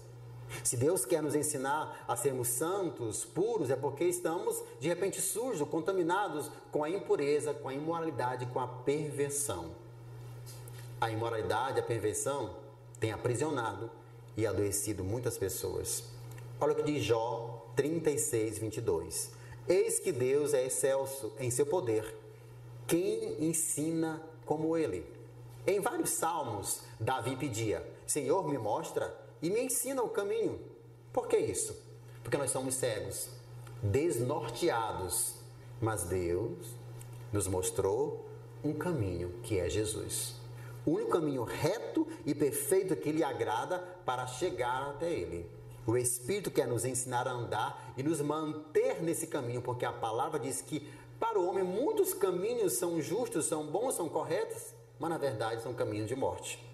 Se 0.63 0.77
Deus 0.77 1.05
quer 1.05 1.23
nos 1.23 1.35
ensinar 1.35 2.05
a 2.09 2.17
sermos 2.17 2.49
santos, 2.49 3.25
puros, 3.25 3.71
é 3.71 3.77
porque 3.77 4.05
estamos 4.05 4.63
de 4.81 4.89
repente 4.89 5.21
sujos, 5.21 5.69
contaminados 5.69 6.51
com 6.73 6.83
a 6.83 6.91
impureza, 6.91 7.53
com 7.53 7.69
a 7.69 7.75
imoralidade, 7.75 8.47
com 8.47 8.61
a 8.61 8.67
perversão. 8.67 9.73
A 11.01 11.11
imoralidade, 11.11 11.81
a 11.81 11.83
perversão 11.83 12.57
tem 12.99 13.13
aprisionado 13.13 13.91
e 14.37 14.47
adoecido 14.47 15.03
muitas 15.03 15.39
pessoas. 15.39 16.05
Olha 16.61 16.73
o 16.73 16.77
que 16.77 16.83
diz 16.83 17.05
Jó 17.05 17.67
36, 17.75 18.59
22. 18.59 19.31
Eis 19.69 19.99
que 19.99 20.13
Deus 20.13 20.55
é 20.55 20.67
excelso 20.67 21.33
em 21.39 21.51
seu 21.51 21.67
poder. 21.67 22.17
Quem 22.87 23.45
ensina 23.45 24.23
como 24.45 24.77
ele? 24.77 25.05
Em 25.67 25.81
vários 25.81 26.11
salmos, 26.11 26.83
Davi 27.01 27.37
pedia: 27.37 27.87
Senhor, 28.07 28.49
me 28.49 28.59
mostra 28.59 29.15
e 29.43 29.51
me 29.51 29.61
ensina 29.61 30.03
o 30.03 30.09
caminho. 30.09 30.61
Por 31.13 31.27
que 31.27 31.37
isso? 31.37 31.77
Porque 32.23 32.37
nós 32.37 32.51
somos 32.51 32.75
cegos, 32.75 33.29
desnorteados. 33.83 35.35
Mas 35.81 36.05
Deus 36.05 36.75
nos 37.33 37.47
mostrou 37.47 38.25
um 38.65 38.73
caminho 38.73 39.35
que 39.43 39.59
é 39.59 39.69
Jesus 39.69 40.46
o 40.87 40.93
único 40.93 41.11
caminho 41.11 41.43
reto 41.43 42.07
e 42.25 42.35
perfeito 42.35 42.95
que 42.95 43.11
lhe 43.11 43.25
agrada 43.25 43.79
para 44.07 44.27
chegar 44.27 44.91
até 44.91 45.13
ele. 45.13 45.51
O 45.85 45.97
Espírito 45.97 46.51
quer 46.51 46.67
nos 46.67 46.85
ensinar 46.85 47.29
a 47.29 47.33
andar 47.33 47.93
e 47.97 48.03
nos 48.03 48.21
manter 48.21 49.03
nesse 49.03 49.27
caminho, 49.27 49.61
porque 49.61 49.85
a 49.85 49.93
palavra 49.93 50.39
diz 50.39 50.63
que 50.63 50.89
para 51.19 51.39
o 51.39 51.47
homem 51.47 51.65
muitos 51.65 52.15
caminhos 52.15 52.75
são 52.75 53.01
justos, 53.01 53.47
são 53.47 53.67
bons, 53.67 53.95
são 53.95 54.09
corretos, 54.09 54.75
mas 54.99 55.11
na 55.11 55.19
verdade 55.19 55.63
são 55.63 55.75
caminhos 55.75 56.09
de 56.09 56.15
morte. 56.15 56.65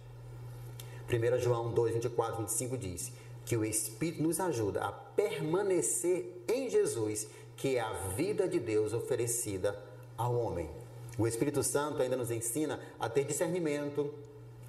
1 1.08 1.38
João 1.40 1.72
2, 1.72 1.94
24, 1.94 2.36
25 2.42 2.78
diz 2.78 3.12
que 3.44 3.56
o 3.56 3.64
Espírito 3.64 4.22
nos 4.22 4.40
ajuda 4.40 4.84
a 4.84 4.92
permanecer 4.92 6.44
em 6.48 6.70
Jesus, 6.70 7.26
que 7.56 7.76
é 7.76 7.80
a 7.80 7.92
vida 8.16 8.46
de 8.48 8.60
Deus 8.60 8.92
oferecida 8.92 9.78
ao 10.16 10.34
homem. 10.34 10.81
O 11.18 11.26
Espírito 11.26 11.62
Santo 11.62 12.00
ainda 12.00 12.16
nos 12.16 12.30
ensina 12.30 12.80
a 12.98 13.08
ter 13.08 13.24
discernimento, 13.24 14.12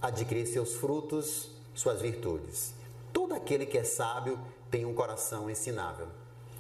a 0.01 0.07
adquirir 0.07 0.45
seus 0.45 0.75
frutos, 0.75 1.49
suas 1.73 2.01
virtudes. 2.01 2.73
Todo 3.13 3.33
aquele 3.33 3.65
que 3.65 3.77
é 3.77 3.83
sábio 3.83 4.39
tem 4.69 4.85
um 4.85 4.93
coração 4.93 5.49
ensinável. 5.49 6.07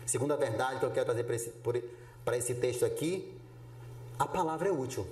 Segunda 0.05 0.37
verdade 0.37 0.79
que 0.79 0.85
eu 0.85 0.91
quero 0.91 1.05
trazer 1.05 1.23
para 1.23 1.35
esse, 1.35 1.53
para 2.23 2.37
esse 2.37 2.55
texto 2.55 2.85
aqui, 2.85 3.37
a 4.17 4.27
palavra 4.27 4.69
é 4.69 4.71
útil. 4.71 5.05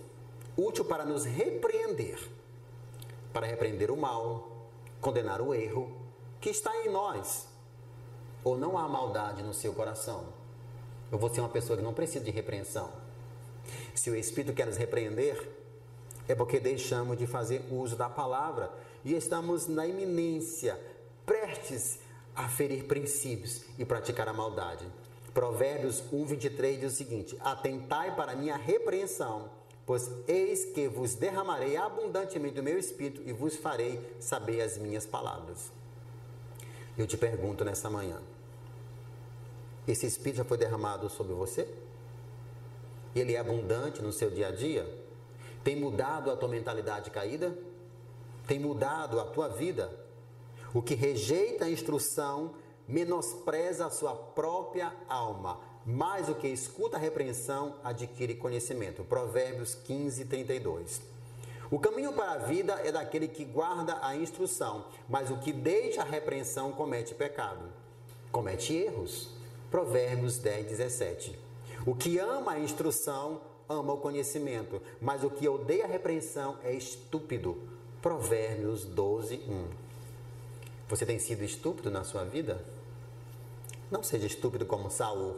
Útil 0.55 0.86
para 0.86 1.03
nos 1.03 1.25
repreender, 1.25 2.19
para 3.34 3.47
repreender 3.47 3.89
o 3.89 3.97
mal, 3.97 4.69
condenar 4.99 5.41
o 5.41 5.53
erro 5.53 5.91
que 6.39 6.49
está 6.49 6.75
em 6.84 6.89
nós. 6.89 7.47
Ou 8.43 8.57
não 8.57 8.77
há 8.77 8.88
maldade 8.88 9.43
no 9.43 9.53
seu 9.53 9.73
coração. 9.73 10.25
Eu 11.12 11.17
vou 11.17 11.29
ser 11.29 11.41
uma 11.41 11.49
pessoa 11.49 11.77
que 11.77 11.84
não 11.84 11.93
precisa 11.93 12.23
de 12.23 12.31
repreensão. 12.31 13.00
Se 13.93 14.10
o 14.10 14.15
Espírito 14.15 14.54
quer 14.54 14.65
nos 14.65 14.77
repreender, 14.77 15.49
é 16.27 16.36
porque 16.36 16.60
deixamos 16.60 17.17
de 17.17 17.27
fazer 17.27 17.65
uso 17.71 17.95
da 17.95 18.10
palavra 18.10 18.71
e 19.04 19.13
estamos 19.13 19.67
na 19.67 19.86
iminência, 19.86 20.80
prestes 21.25 21.99
a 22.36 22.47
ferir 22.47 22.86
princípios 22.86 23.63
e 23.77 23.86
praticar 23.86 24.27
a 24.27 24.34
maldade. 24.34 24.88
Provérbios 25.34 26.04
1, 26.12 26.25
23 26.25 26.80
diz 26.80 26.93
o 26.93 26.95
seguinte: 26.95 27.38
Atentai 27.41 28.15
para 28.15 28.36
minha 28.36 28.56
repreensão, 28.56 29.49
pois 29.86 30.10
eis 30.27 30.65
que 30.65 30.88
vos 30.88 31.15
derramarei 31.15 31.77
abundantemente 31.77 32.56
do 32.56 32.63
meu 32.63 32.77
espírito 32.77 33.21
e 33.25 33.34
vos 33.34 33.56
farei 33.56 34.15
saber 34.19 34.62
as 34.62 34.77
minhas 34.77 35.06
palavras. 35.06 35.71
Eu 36.97 37.08
te 37.08 37.17
pergunto 37.17 37.63
nessa 37.63 37.89
manhã: 37.89 38.21
esse 39.88 40.06
espírito 40.06 40.38
já 40.38 40.43
foi 40.43 40.58
derramado 40.58 41.10
sobre 41.10 41.34
você? 41.34 41.67
Ele 43.15 43.36
é 43.36 43.39
abundante 43.39 44.02
no 44.02 44.12
seu 44.12 44.30
dia 44.30 44.47
a 44.47 44.52
dia? 44.52 44.88
Tem 45.63 45.76
mudado 45.76 46.32
a 46.32 46.36
tua 46.36 46.50
mentalidade 46.50 47.12
caída? 47.12 47.56
Tem 48.47 48.60
mudado 48.60 49.19
a 49.19 49.26
tua 49.26 49.47
vida? 49.47 49.91
O 50.74 50.82
que 50.82 50.95
rejeita 50.95 51.65
a 51.65 51.69
instrução 51.69 52.54
menospreza 52.88 53.86
a 53.86 53.89
sua 53.89 54.13
própria 54.13 54.93
alma, 55.08 55.60
mais 55.86 56.30
o 56.30 56.36
que 56.36 56.47
escuta 56.47 56.97
a 56.97 57.00
repreensão 57.00 57.76
adquire 57.84 58.36
conhecimento. 58.36 59.04
Provérbios 59.04 59.76
15, 59.76 60.26
32. 60.26 61.02
O 61.71 61.80
caminho 61.80 62.12
para 62.12 62.34
a 62.34 62.38
vida 62.38 62.74
é 62.84 62.91
daquele 62.91 63.30
que 63.30 63.45
guarda 63.45 63.97
a 64.02 64.15
instrução, 64.15 64.86
mas 65.08 65.32
o 65.32 65.38
que 65.38 65.54
deixa 65.54 66.02
a 66.02 66.06
repreensão 66.06 66.74
comete 66.74 67.15
pecado, 67.15 67.63
comete 68.32 68.74
erros. 68.74 69.30
Provérbios 69.69 70.38
10, 70.38 70.65
17. 70.65 71.39
O 71.85 71.95
que 71.95 72.19
ama 72.19 72.51
a 72.51 72.59
instrução 72.59 73.41
ama 73.67 73.93
o 73.93 73.97
conhecimento, 73.97 74.79
mas 74.99 75.23
o 75.23 75.29
que 75.31 75.47
odeia 75.47 75.85
a 75.85 75.87
repreensão 75.87 76.57
é 76.63 76.71
estúpido. 76.73 77.57
Provérbios 78.01 78.85
12, 78.85 79.37
1. 79.37 79.67
Você 80.89 81.05
tem 81.05 81.17
sido 81.17 81.43
estúpido 81.43 81.89
na 81.89 82.03
sua 82.03 82.23
vida? 82.23 82.63
Não 83.89 84.03
seja 84.03 84.27
estúpido 84.27 84.65
como 84.65 84.91
Saul, 84.91 85.37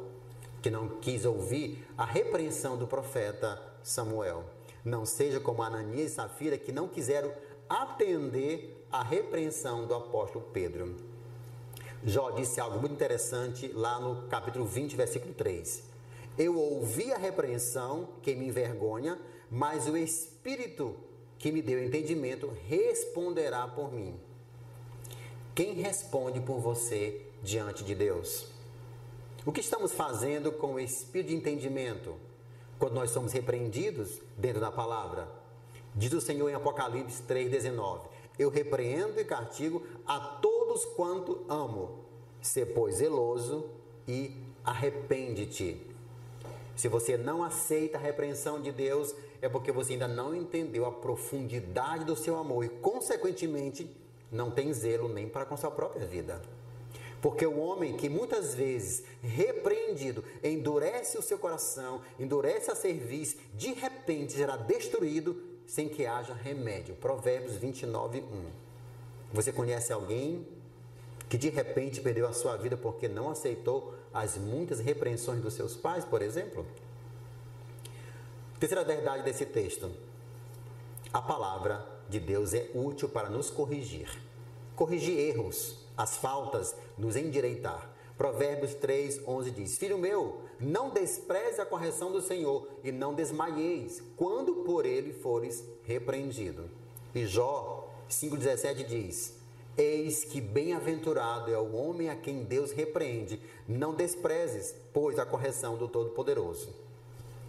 que 0.62 0.70
não 0.70 0.90
quis 1.00 1.24
ouvir 1.24 1.88
a 1.98 2.04
repreensão 2.04 2.78
do 2.78 2.88
profeta 2.88 3.62
Samuel. 3.82 4.44
Não 4.84 5.06
seja 5.06 5.40
como 5.40 5.64
Ananias 5.64 6.12
e 6.12 6.16
Safira, 6.16 6.58
que 6.58 6.74
não 6.74 6.90
quiseram 6.90 7.32
atender 7.70 8.86
a 8.92 9.02
repreensão 9.02 9.88
do 9.88 9.96
apóstolo 9.96 10.46
Pedro. 10.52 10.96
Jó 12.04 12.32
disse 12.32 12.60
algo 12.60 12.80
muito 12.80 12.94
interessante 12.94 13.70
lá 13.70 13.98
no 13.98 14.28
capítulo 14.28 14.66
20, 14.66 14.96
versículo 14.96 15.34
3. 15.34 15.93
Eu 16.38 16.58
ouvi 16.58 17.12
a 17.12 17.18
repreensão 17.18 18.10
que 18.22 18.34
me 18.36 18.48
envergonha, 18.48 19.20
mas 19.52 19.88
o 19.88 19.96
Espírito 19.96 20.96
que 21.38 21.52
me 21.52 21.62
deu 21.62 21.84
entendimento 21.84 22.52
responderá 22.68 23.68
por 23.68 23.92
mim. 23.92 24.18
Quem 25.54 25.74
responde 25.74 26.40
por 26.40 26.60
você 26.60 27.22
diante 27.44 27.84
de 27.84 27.94
Deus. 27.94 28.48
O 29.46 29.52
que 29.52 29.60
estamos 29.60 29.92
fazendo 29.92 30.54
com 30.54 30.76
o 30.76 30.80
espírito 30.80 31.28
de 31.28 31.36
entendimento 31.36 32.16
quando 32.80 32.94
nós 32.94 33.12
somos 33.12 33.34
repreendidos 33.34 34.22
dentro 34.38 34.62
da 34.62 34.72
palavra? 34.72 35.28
Diz 35.94 36.14
o 36.14 36.22
Senhor 36.22 36.50
em 36.50 36.56
Apocalipse 36.56 37.22
3,19: 37.24 38.00
Eu 38.40 38.50
repreendo 38.50 39.20
e 39.20 39.26
castigo 39.26 39.86
a 40.08 40.20
todos 40.20 40.86
quanto 40.86 41.46
amo. 41.50 42.06
Se, 42.42 42.66
pois, 42.66 42.96
zeloso 42.96 43.70
e 44.08 44.36
arrepende-te. 44.64 45.93
Se 46.76 46.88
você 46.88 47.18
não 47.18 47.44
aceita 47.44 47.98
a 47.98 48.02
repreensão 48.02 48.62
de 48.62 48.72
Deus, 48.72 49.14
é 49.42 49.48
porque 49.48 49.72
você 49.72 49.94
ainda 49.94 50.08
não 50.08 50.34
entendeu 50.34 50.86
a 50.86 50.92
profundidade 50.92 52.04
do 52.06 52.16
seu 52.16 52.38
amor 52.38 52.66
e, 52.66 52.70
consequentemente, 52.70 53.90
não 54.32 54.50
tem 54.50 54.74
zelo 54.74 55.08
nem 55.08 55.30
para 55.30 55.46
com 55.46 55.56
sua 55.56 55.70
própria 55.70 56.06
vida. 56.06 56.42
Porque 57.22 57.46
o 57.46 57.60
homem 57.60 57.96
que 57.96 58.10
muitas 58.10 58.54
vezes, 58.54 59.04
repreendido, 59.22 60.26
endurece 60.44 61.18
o 61.18 61.22
seu 61.22 61.38
coração, 61.38 62.02
endurece 62.20 62.70
a 62.70 62.76
serviço, 62.76 63.38
de 63.54 63.72
repente 63.72 64.34
será 64.34 64.58
destruído 64.58 65.42
sem 65.66 65.88
que 65.88 66.06
haja 66.06 66.34
remédio. 66.34 66.96
Provérbios 66.96 67.56
29, 67.56 68.20
1. 68.20 68.24
Você 69.32 69.54
conhece 69.54 69.94
alguém 69.94 70.46
que 71.34 71.38
de 71.40 71.50
repente 71.50 72.00
perdeu 72.00 72.28
a 72.28 72.32
sua 72.32 72.56
vida 72.58 72.78
porque 72.78 73.08
não 73.08 73.28
aceitou 73.28 73.96
as 74.14 74.38
muitas 74.38 74.80
repreensões 74.80 75.42
dos 75.42 75.56
seus 75.56 75.76
pais, 75.76 76.06
por 76.06 76.22
exemplo? 76.22 76.64
Terceira 78.60 78.84
verdade 78.84 79.24
desse 79.24 79.44
texto: 79.44 79.90
a 81.12 81.20
palavra 81.20 81.84
de 82.08 82.20
Deus 82.20 82.54
é 82.54 82.70
útil 82.76 83.10
para 83.10 83.32
nos 83.32 83.50
corrigir. 83.50 84.16
Corrigir 84.76 85.18
erros, 85.18 85.80
as 85.98 86.18
faltas, 86.18 86.76
nos 87.00 87.16
endireitar. 87.16 87.90
Provérbios 88.16 88.76
3, 88.76 89.28
11 89.28 89.50
diz: 89.50 89.76
Filho 89.80 89.98
meu, 89.98 90.40
não 90.60 90.92
despreze 90.92 91.60
a 91.60 91.66
correção 91.66 92.12
do 92.12 92.22
Senhor 92.22 92.68
e 92.84 92.92
não 92.92 93.16
desmaieis 93.16 94.04
quando 94.16 94.58
por 94.58 94.86
ele 94.86 95.12
fores 95.12 95.64
repreendido. 95.82 96.70
E 97.16 97.26
Jó 97.26 97.92
5,17 98.08 98.86
diz: 98.86 99.43
Eis 99.78 100.24
que 100.24 100.40
bem-aventurado 100.40 101.52
é 101.52 101.58
o 101.58 101.74
homem 101.74 102.10
a 102.10 102.16
quem 102.16 102.44
Deus 102.44 102.72
repreende. 102.72 103.42
Não 103.68 103.96
desprezes, 103.96 104.76
pois, 104.94 105.18
a 105.18 105.26
correção 105.26 105.76
do 105.78 105.88
Todo-Poderoso. 105.88 106.70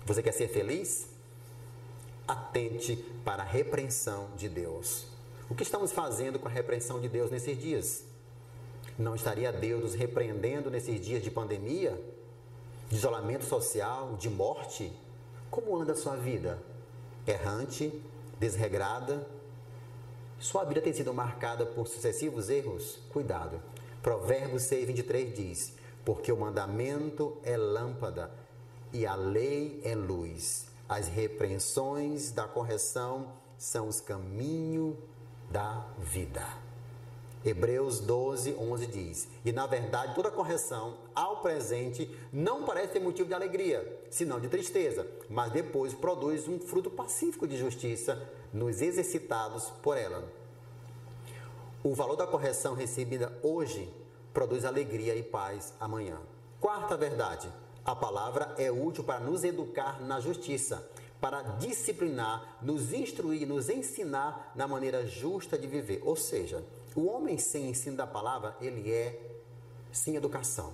Você 0.07 0.23
quer 0.23 0.33
ser 0.33 0.49
feliz? 0.49 1.09
Atente 2.27 2.97
para 3.25 3.43
a 3.43 3.47
repreensão 3.47 4.31
de 4.37 4.49
Deus. 4.49 5.07
O 5.51 5.55
que 5.55 5.63
estamos 5.63 5.93
fazendo 5.93 6.39
com 6.39 6.49
a 6.49 6.51
repreensão 6.51 6.99
de 6.99 7.09
Deus 7.09 7.31
nesses 7.31 7.59
dias? 7.59 8.05
Não 8.99 9.15
estaria 9.15 9.53
Deus 9.53 9.83
nos 9.83 9.95
repreendendo 9.95 10.71
nesses 10.71 11.05
dias 11.05 11.23
de 11.23 11.31
pandemia, 11.31 12.01
de 12.89 12.97
isolamento 12.97 13.45
social, 13.45 14.17
de 14.17 14.31
morte? 14.31 14.91
Como 15.51 15.77
anda 15.77 15.93
a 15.93 15.97
sua 15.97 16.17
vida? 16.17 16.59
Errante, 17.27 18.03
desregrada? 18.39 19.27
Sua 20.39 20.65
vida 20.65 20.81
tem 20.81 20.93
sido 20.93 21.15
marcada 21.15 21.65
por 21.65 21.87
sucessivos 21.87 22.51
erros? 22.51 22.99
Cuidado. 23.13 23.61
Provérbios 24.03 24.63
6, 24.65 24.87
23 24.87 25.35
diz: 25.35 25.75
Porque 26.05 26.31
o 26.31 26.37
mandamento 26.37 27.39
é 27.43 27.57
lâmpada 27.57 28.31
e 28.93 29.07
a 29.07 29.15
lei 29.15 29.81
é 29.85 29.95
luz. 29.95 30.67
As 30.89 31.09
repreensões 31.09 32.31
da 32.31 32.47
correção 32.47 33.33
são 33.57 33.89
os 33.89 34.01
caminhos 34.01 34.97
da 35.51 35.87
vida. 35.99 36.47
Hebreus 37.45 38.01
12, 38.01 38.55
11 38.55 38.87
diz: 38.87 39.29
E 39.45 39.53
na 39.53 39.67
verdade, 39.67 40.15
toda 40.15 40.31
correção 40.31 40.95
ao 41.15 41.43
presente 41.43 42.11
não 42.33 42.65
parece 42.65 42.95
ter 42.95 43.01
motivo 43.01 43.29
de 43.29 43.35
alegria, 43.35 44.01
senão 44.09 44.41
de 44.41 44.49
tristeza, 44.49 45.07
mas 45.29 45.53
depois 45.53 45.93
produz 45.93 46.49
um 46.49 46.59
fruto 46.59 46.91
pacífico 46.91 47.47
de 47.47 47.59
justiça 47.59 48.27
nos 48.53 48.81
exercitados 48.81 49.71
por 49.83 49.99
ela. 49.99 50.27
O 51.83 51.95
valor 51.95 52.17
da 52.17 52.27
correção 52.27 52.75
recebida 52.75 53.31
hoje 53.43 53.93
produz 54.33 54.65
alegria 54.65 55.15
e 55.15 55.23
paz 55.23 55.75
amanhã. 55.79 56.19
Quarta 56.59 56.97
verdade: 56.97 57.47
a 57.85 57.95
palavra 57.95 58.55
é 58.57 58.73
útil 58.73 59.05
para 59.05 59.21
nos 59.21 59.45
educar 59.45 60.01
na 60.01 60.19
justiça, 60.19 60.91
para 61.21 61.43
disciplinar, 61.43 62.57
nos 62.63 62.95
instruir, 62.95 63.47
nos 63.47 63.69
ensinar 63.69 64.53
na 64.55 64.67
maneira 64.67 65.07
justa 65.07 65.59
de 65.59 65.67
viver. 65.67 66.01
Ou 66.07 66.17
seja, 66.17 66.65
o 66.95 67.07
homem 67.07 67.39
sem 67.39 67.71
ensino 67.71 67.97
da 67.97 68.07
palavra, 68.07 68.57
ele 68.61 68.93
é 68.93 69.19
sem 69.91 70.17
educação. 70.17 70.73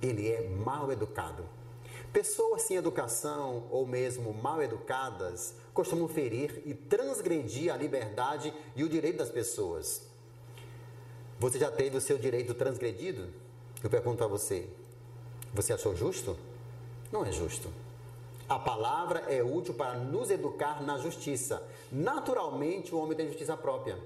Ele 0.00 0.28
é 0.28 0.48
mal 0.48 0.90
educado. 0.90 1.44
Pessoas 2.12 2.62
sem 2.62 2.76
educação 2.76 3.66
ou 3.70 3.86
mesmo 3.86 4.32
mal 4.34 4.62
educadas 4.62 5.54
costumam 5.72 6.08
ferir 6.08 6.62
e 6.66 6.74
transgredir 6.74 7.72
a 7.72 7.76
liberdade 7.76 8.52
e 8.76 8.84
o 8.84 8.88
direito 8.88 9.18
das 9.18 9.30
pessoas. 9.30 10.02
Você 11.38 11.58
já 11.58 11.70
teve 11.70 11.96
o 11.96 12.00
seu 12.00 12.18
direito 12.18 12.54
transgredido? 12.54 13.28
Eu 13.82 13.88
pergunto 13.88 14.22
a 14.22 14.26
você: 14.26 14.68
você 15.54 15.72
achou 15.72 15.96
justo? 15.96 16.36
Não 17.10 17.24
é 17.24 17.32
justo. 17.32 17.68
A 18.48 18.58
palavra 18.58 19.20
é 19.20 19.42
útil 19.42 19.74
para 19.74 19.94
nos 19.94 20.30
educar 20.30 20.82
na 20.82 20.98
justiça. 20.98 21.66
Naturalmente, 21.90 22.94
o 22.94 22.98
homem 22.98 23.16
tem 23.16 23.26
justiça 23.28 23.56
própria. 23.56 23.98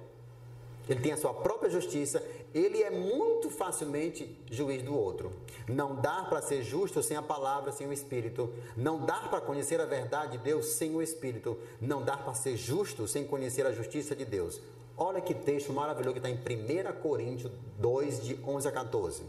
Ele 0.89 1.01
tem 1.01 1.13
a 1.13 1.17
sua 1.17 1.35
própria 1.35 1.71
justiça, 1.71 2.23
ele 2.55 2.83
é 2.83 2.91
muito 2.91 3.51
facilmente 3.51 4.39
juiz 4.51 4.83
do 4.83 4.97
outro. 4.97 5.33
Não 5.69 5.97
dá 5.97 6.23
para 6.23 6.41
ser 6.41 6.63
justo 6.63 7.03
sem 7.03 7.17
a 7.17 7.23
palavra, 7.23 7.73
sem 7.73 7.89
o 7.89 7.93
Espírito. 7.93 8.53
Não 8.77 9.05
dá 9.05 9.19
para 9.23 9.41
conhecer 9.41 9.81
a 9.81 9.85
verdade 9.85 10.39
de 10.39 10.45
Deus 10.45 10.67
sem 10.67 10.95
o 10.95 11.03
Espírito. 11.03 11.59
Não 11.81 12.03
dá 12.03 12.17
para 12.17 12.35
ser 12.35 12.57
justo 12.57 13.09
sem 13.09 13.27
conhecer 13.27 13.67
a 13.67 13.73
justiça 13.73 14.15
de 14.15 14.25
Deus. 14.25 14.61
Olha 14.97 15.21
que 15.21 15.35
texto 15.35 15.73
maravilhoso 15.73 16.19
que 16.19 16.27
está 16.27 16.31
em 16.31 16.37
1 16.37 17.01
Coríntios 17.03 17.53
2, 17.79 18.23
de 18.25 18.41
11 18.47 18.69
a 18.69 18.73
14. 18.73 19.23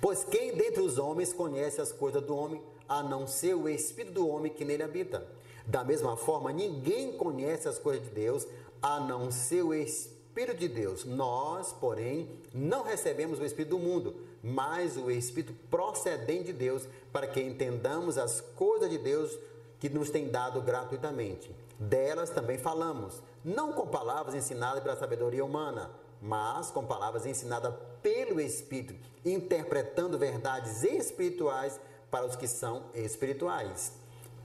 Pois 0.00 0.22
quem 0.24 0.54
dentre 0.54 0.80
os 0.80 0.98
homens 0.98 1.32
conhece 1.32 1.80
as 1.80 1.90
coisas 1.90 2.22
do 2.22 2.36
homem, 2.36 2.62
a 2.88 3.02
não 3.02 3.26
ser 3.26 3.54
o 3.54 3.68
Espírito 3.68 4.14
do 4.14 4.28
homem 4.28 4.52
que 4.52 4.64
nele 4.64 4.82
habita? 4.82 5.26
Da 5.66 5.84
mesma 5.84 6.16
forma, 6.16 6.52
ninguém 6.52 7.12
conhece 7.12 7.68
as 7.68 7.78
coisas 7.78 8.02
de 8.04 8.10
Deus, 8.10 8.46
a 8.82 9.00
não 9.00 9.30
ser 9.30 9.62
o 9.62 9.74
Espírito 9.74 10.58
de 10.58 10.68
Deus. 10.68 11.04
Nós, 11.04 11.72
porém, 11.72 12.30
não 12.54 12.82
recebemos 12.82 13.38
o 13.38 13.44
Espírito 13.44 13.70
do 13.70 13.78
mundo, 13.78 14.14
mas 14.42 14.96
o 14.96 15.10
Espírito 15.10 15.52
procedente 15.70 16.44
de 16.44 16.52
Deus, 16.52 16.88
para 17.12 17.26
que 17.26 17.40
entendamos 17.40 18.16
as 18.16 18.40
coisas 18.40 18.90
de 18.90 18.98
Deus 18.98 19.38
que 19.78 19.88
nos 19.88 20.10
tem 20.10 20.28
dado 20.28 20.60
gratuitamente. 20.60 21.54
Delas 21.78 22.30
também 22.30 22.58
falamos, 22.58 23.22
não 23.44 23.72
com 23.72 23.86
palavras 23.86 24.34
ensinadas 24.34 24.82
pela 24.82 24.96
sabedoria 24.96 25.44
humana, 25.44 25.90
mas 26.20 26.70
com 26.70 26.84
palavras 26.84 27.24
ensinadas 27.24 27.74
pelo 28.02 28.40
Espírito, 28.40 28.94
interpretando 29.24 30.18
verdades 30.18 30.82
espirituais 30.82 31.80
para 32.10 32.26
os 32.26 32.36
que 32.36 32.46
são 32.46 32.84
espirituais. 32.94 33.92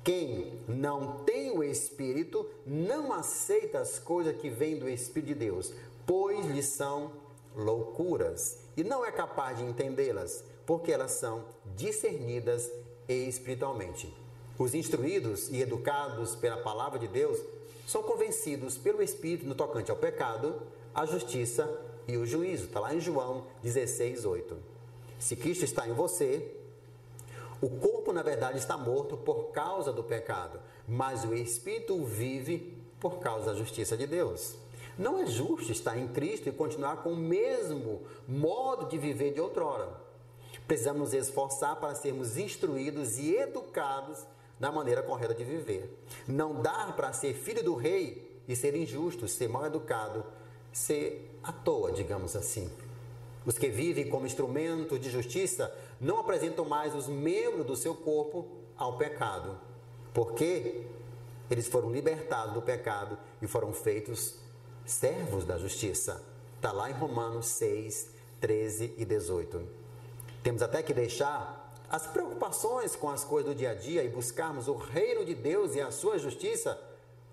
Quem 0.06 0.54
não 0.68 1.24
tem 1.26 1.50
o 1.50 1.64
Espírito 1.64 2.48
não 2.64 3.12
aceita 3.12 3.80
as 3.80 3.98
coisas 3.98 4.38
que 4.38 4.52
vêm 4.52 4.78
do 4.78 4.88
Espírito 4.88 5.30
de 5.30 5.34
Deus, 5.34 5.74
pois 6.06 6.46
lhe 6.46 6.62
são 6.62 7.12
loucuras 7.56 8.60
e 8.78 8.84
não 8.84 9.04
é 9.04 9.12
capaz 9.12 9.58
de 9.58 9.64
entendê-las, 9.64 10.44
porque 10.64 10.92
elas 10.92 11.10
são 11.10 11.44
discernidas 11.76 12.72
espiritualmente. 13.10 14.16
Os 14.60 14.76
instruídos 14.76 15.50
e 15.50 15.60
educados 15.60 16.36
pela 16.36 16.58
palavra 16.58 17.00
de 17.00 17.08
Deus 17.08 17.40
são 17.88 18.04
convencidos 18.04 18.78
pelo 18.78 19.02
Espírito 19.02 19.48
no 19.48 19.56
tocante 19.56 19.90
ao 19.90 19.98
pecado, 19.98 20.62
à 20.94 21.08
justiça 21.08 21.68
e 22.08 22.16
o 22.16 22.28
juízo. 22.28 22.66
Está 22.66 22.80
lá 22.80 22.94
em 22.94 23.00
João 23.00 23.48
16, 23.64 24.24
8. 24.24 24.56
Se 25.18 25.36
Cristo 25.36 25.66
está 25.66 25.88
em 25.88 25.94
você, 25.94 26.56
o 27.66 27.70
corpo, 27.80 28.14
na 28.14 28.22
verdade, 28.22 28.60
está 28.60 28.78
morto 28.78 29.18
por 29.18 29.46
causa 29.46 29.92
do 29.92 30.04
pecado, 30.04 30.60
mas 30.88 31.24
o 31.24 31.34
espírito 31.34 32.06
vive 32.06 32.78
por 33.00 33.18
causa 33.18 33.48
da 33.48 33.58
justiça 33.58 33.98
de 33.98 34.06
Deus. 34.06 34.54
Não 34.96 35.18
é 35.18 35.26
justo 35.26 35.72
estar 35.72 35.98
em 35.98 36.08
Cristo 36.10 36.48
e 36.48 36.52
continuar 36.52 36.98
com 36.98 37.14
o 37.14 37.18
mesmo 37.18 38.04
modo 38.28 38.88
de 38.88 39.00
viver 39.00 39.34
de 39.34 39.42
outrora. 39.42 39.90
Precisamos 40.68 41.12
nos 41.12 41.14
esforçar 41.16 41.76
para 41.78 41.96
sermos 41.96 42.38
instruídos 42.38 43.18
e 43.18 43.36
educados 43.36 44.20
na 44.60 44.72
maneira 44.72 45.02
correta 45.02 45.34
de 45.34 45.44
viver. 45.44 45.90
Não 46.28 46.62
dá 46.62 46.94
para 46.96 47.14
ser 47.14 47.34
filho 47.34 47.64
do 47.64 47.74
rei 47.74 48.40
e 48.48 48.56
ser 48.56 48.76
injusto, 48.76 49.28
ser 49.28 49.50
mal 49.50 49.66
educado, 49.66 50.24
ser 50.72 51.36
à 51.42 51.52
toa, 51.52 51.92
digamos 51.92 52.36
assim. 52.36 52.70
Os 53.44 53.58
que 53.58 53.70
vivem 53.70 54.08
como 54.08 54.28
instrumento 54.28 55.00
de 55.00 55.10
justiça 55.10 55.76
não 56.00 56.20
apresentam 56.20 56.66
mais 56.66 56.94
os 56.94 57.08
membros 57.08 57.66
do 57.66 57.76
seu 57.76 57.96
corpo 57.96 58.48
ao 58.78 58.98
pecado, 58.98 59.58
porque 60.14 60.86
eles 61.50 61.68
foram 61.68 61.92
libertados 61.92 62.54
do 62.54 62.62
pecado 62.62 63.18
e 63.42 63.48
foram 63.48 63.72
feitos 63.72 64.36
servos 64.86 65.46
da 65.46 65.58
justiça. 65.58 66.24
Está 66.56 66.72
lá 66.72 66.90
em 66.90 66.94
Romanos 66.94 67.48
6, 67.48 68.10
13 68.40 68.96
e 68.98 69.06
18. 69.06 69.62
Temos 70.44 70.62
até 70.62 70.82
que 70.84 70.94
deixar 70.94 71.74
as 71.90 72.08
preocupações 72.08 72.96
com 72.96 73.10
as 73.10 73.24
coisas 73.24 73.54
do 73.54 73.58
dia 73.58 73.72
a 73.72 73.76
dia 73.76 74.04
e 74.04 74.10
buscarmos 74.10 74.68
o 74.68 74.76
reino 74.76 75.24
de 75.24 75.36
Deus 75.36 75.76
e 75.76 75.82
a 75.82 75.92
sua 75.92 76.18
justiça, 76.18 76.80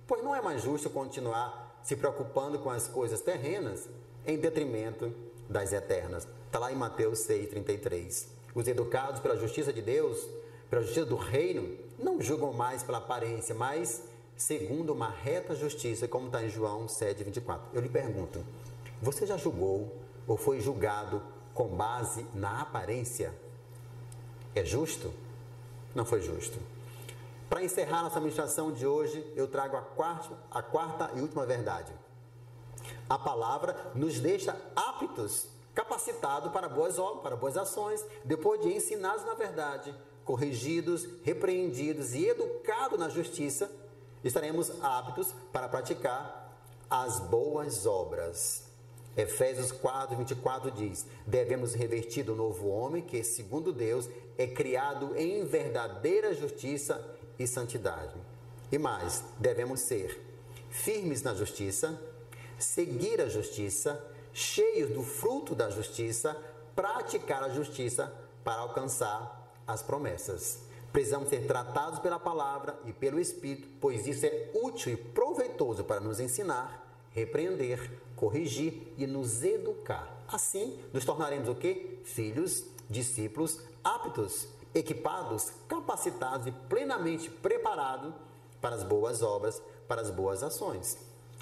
pois 0.07 0.23
não 0.23 0.35
é 0.35 0.41
mais 0.41 0.63
justo 0.63 0.91
continuar 0.91 1.81
se 1.83 1.97
preocupando 1.97 2.59
com 2.59 2.71
as 2.71 2.87
coisas 2.87 3.21
terrenas 3.21 3.89
em 4.27 4.39
detrimento 4.39 5.13
das 5.49 5.73
eternas. 5.73 6.29
Está 6.47 6.59
lá 6.59 6.73
em 6.73 6.77
Mateus 6.77 7.21
6,33. 7.27 8.42
Os 8.55 8.69
educados 8.69 9.21
pela 9.21 9.37
justiça 9.37 9.73
de 9.73 9.81
Deus, 9.81 10.29
pela 10.69 10.83
justiça 10.83 11.07
do 11.07 11.17
reino, 11.17 11.77
não 11.99 12.21
julgam 12.21 12.53
mais 12.53 12.83
pela 12.83 12.99
aparência, 12.99 13.55
mas 13.55 14.03
segundo 14.37 14.93
uma 14.93 15.09
reta 15.09 15.55
justiça, 15.55 16.09
como 16.09 16.27
está 16.27 16.43
em 16.43 16.49
João 16.49 16.87
7,24. 16.87 17.61
Eu 17.73 17.81
lhe 17.81 17.89
pergunto: 17.89 18.45
você 19.01 19.27
já 19.27 19.37
julgou 19.37 19.97
ou 20.27 20.37
foi 20.37 20.61
julgado 20.61 21.23
com 21.55 21.69
base 21.69 22.27
na 22.35 22.61
aparência? 22.61 23.35
É 24.55 24.65
justo? 24.65 25.13
Não 25.95 26.05
foi 26.05 26.21
justo. 26.21 26.59
Para 27.49 27.63
encerrar 27.63 28.03
nossa 28.03 28.17
administração 28.17 28.73
de 28.73 28.87
hoje, 28.87 29.31
eu 29.37 29.47
trago 29.47 29.77
a 29.77 29.83
quarta, 29.83 30.35
a 30.51 30.63
quarta 30.63 31.11
e 31.15 31.21
última 31.21 31.45
verdade. 31.45 31.93
A 33.09 33.19
palavra 33.19 33.93
nos 33.95 34.19
deixa 34.21 34.57
aptos, 34.75 35.49
capacitados 35.75 36.53
para 36.53 36.69
boas 36.69 36.99
obras, 36.99 37.23
para 37.23 37.37
boas 37.37 37.57
ações, 37.57 38.05
depois 38.25 38.61
de 38.61 38.75
ensinados 38.75 39.25
na 39.25 39.35
verdade, 39.35 39.95
corrigidos, 40.25 41.07
repreendidos 41.23 42.15
e 42.15 42.27
educados 42.27 42.99
na 42.99 43.09
justiça, 43.09 43.71
estaremos 44.23 44.71
aptos 44.83 45.35
para 45.53 45.69
praticar 45.69 46.43
as 46.89 47.19
boas 47.21 47.87
obras. 47.87 48.65
Efésios 49.17 49.71
4, 49.73 50.17
24 50.17 50.71
diz: 50.71 51.07
Devemos 51.27 51.75
revertir 51.75 52.29
o 52.31 52.37
novo 52.37 52.69
homem 52.69 53.03
que, 53.03 53.23
segundo 53.23 53.73
Deus, 53.73 54.09
é 54.39 54.47
criado 54.47 55.17
em 55.17 55.45
verdadeira 55.45 56.35
justiça 56.35 57.03
e 57.39 57.47
santidade. 57.47 58.15
E 58.71 58.79
mais, 58.79 59.23
devemos 59.39 59.81
ser 59.81 60.19
firmes 60.71 61.23
na 61.23 61.35
justiça, 61.35 62.01
seguir 62.59 63.21
a 63.21 63.29
justiça, 63.29 64.03
cheios 64.33 64.91
do 64.91 65.03
fruto 65.03 65.55
da 65.55 65.71
justiça, 65.71 66.37
praticar 66.75 67.43
a 67.43 67.49
justiça 67.49 68.13
para 68.45 68.61
alcançar 68.61 69.53
as 69.67 69.83
promessas. 69.83 70.61
Precisamos 70.93 71.31
ser 71.31 71.47
tratados 71.47 71.99
pela 72.01 72.19
palavra 72.19 72.79
e 72.85 72.93
pelo 72.93 73.19
Espírito, 73.19 73.69
pois 73.81 74.07
isso 74.07 74.27
é 74.27 74.51
útil 74.55 74.93
e 74.93 74.97
proveitoso 74.97 75.85
para 75.85 76.01
nos 76.01 76.21
ensinar, 76.21 76.87
repreender, 77.11 77.91
corrigir 78.15 78.93
e 78.99 79.07
nos 79.07 79.43
educar. 79.43 80.23
Assim, 80.29 80.79
nos 80.93 81.05
tornaremos 81.05 81.49
o 81.49 81.55
quê? 81.55 81.99
Filhos, 82.05 82.65
discípulos 82.91 83.59
aptos, 83.83 84.49
equipados, 84.75 85.53
capacitados 85.69 86.47
e 86.47 86.53
plenamente 86.53 87.31
preparados 87.31 88.13
para 88.61 88.77
as 88.77 88.83
boas 88.83 89.23
obras, 89.23 89.61
para 89.89 90.01
as 90.01 90.11
boas 90.11 90.43
ações. 90.43 90.97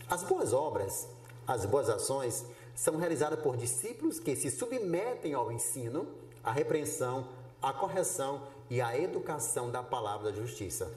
As 0.08 0.22
boas 0.24 0.52
obras, 0.52 1.08
as 1.46 1.66
boas 1.66 1.88
ações, 1.88 2.44
são 2.80 2.96
realizadas 2.96 3.38
por 3.40 3.58
discípulos 3.58 4.18
que 4.18 4.34
se 4.34 4.50
submetem 4.50 5.34
ao 5.34 5.52
ensino, 5.52 6.08
à 6.42 6.50
repreensão, 6.50 7.28
à 7.60 7.74
correção 7.74 8.42
e 8.70 8.80
à 8.80 8.98
educação 8.98 9.70
da 9.70 9.82
palavra 9.82 10.32
da 10.32 10.38
justiça. 10.38 10.90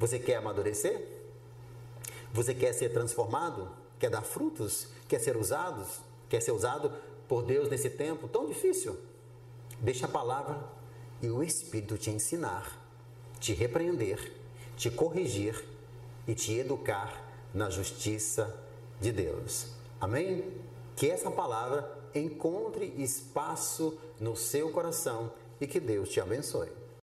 Você 0.00 0.18
quer 0.18 0.38
amadurecer? 0.38 1.06
Você 2.32 2.52
quer 2.52 2.72
ser 2.72 2.88
transformado? 2.88 3.70
Quer 4.00 4.10
dar 4.10 4.22
frutos? 4.22 4.88
Quer 5.08 5.20
ser 5.20 5.36
usado? 5.36 5.86
Quer 6.28 6.42
ser 6.42 6.50
usado 6.50 6.92
por 7.28 7.44
Deus 7.44 7.68
nesse 7.70 7.88
tempo 7.88 8.26
tão 8.26 8.44
difícil? 8.44 8.98
Deixa 9.78 10.06
a 10.06 10.08
palavra 10.08 10.58
e 11.22 11.30
o 11.30 11.40
Espírito 11.40 11.96
te 11.96 12.10
ensinar, 12.10 12.84
te 13.38 13.54
repreender, 13.54 14.32
te 14.76 14.90
corrigir 14.90 15.64
e 16.26 16.34
te 16.34 16.58
educar 16.58 17.24
na 17.54 17.70
justiça 17.70 18.52
de 19.00 19.12
Deus. 19.12 19.68
Amém? 20.00 20.65
Que 20.96 21.10
essa 21.10 21.30
palavra 21.30 21.88
encontre 22.14 22.86
espaço 22.96 23.98
no 24.18 24.34
seu 24.34 24.70
coração 24.70 25.30
e 25.60 25.66
que 25.66 25.78
Deus 25.78 26.08
te 26.08 26.20
abençoe. 26.20 26.85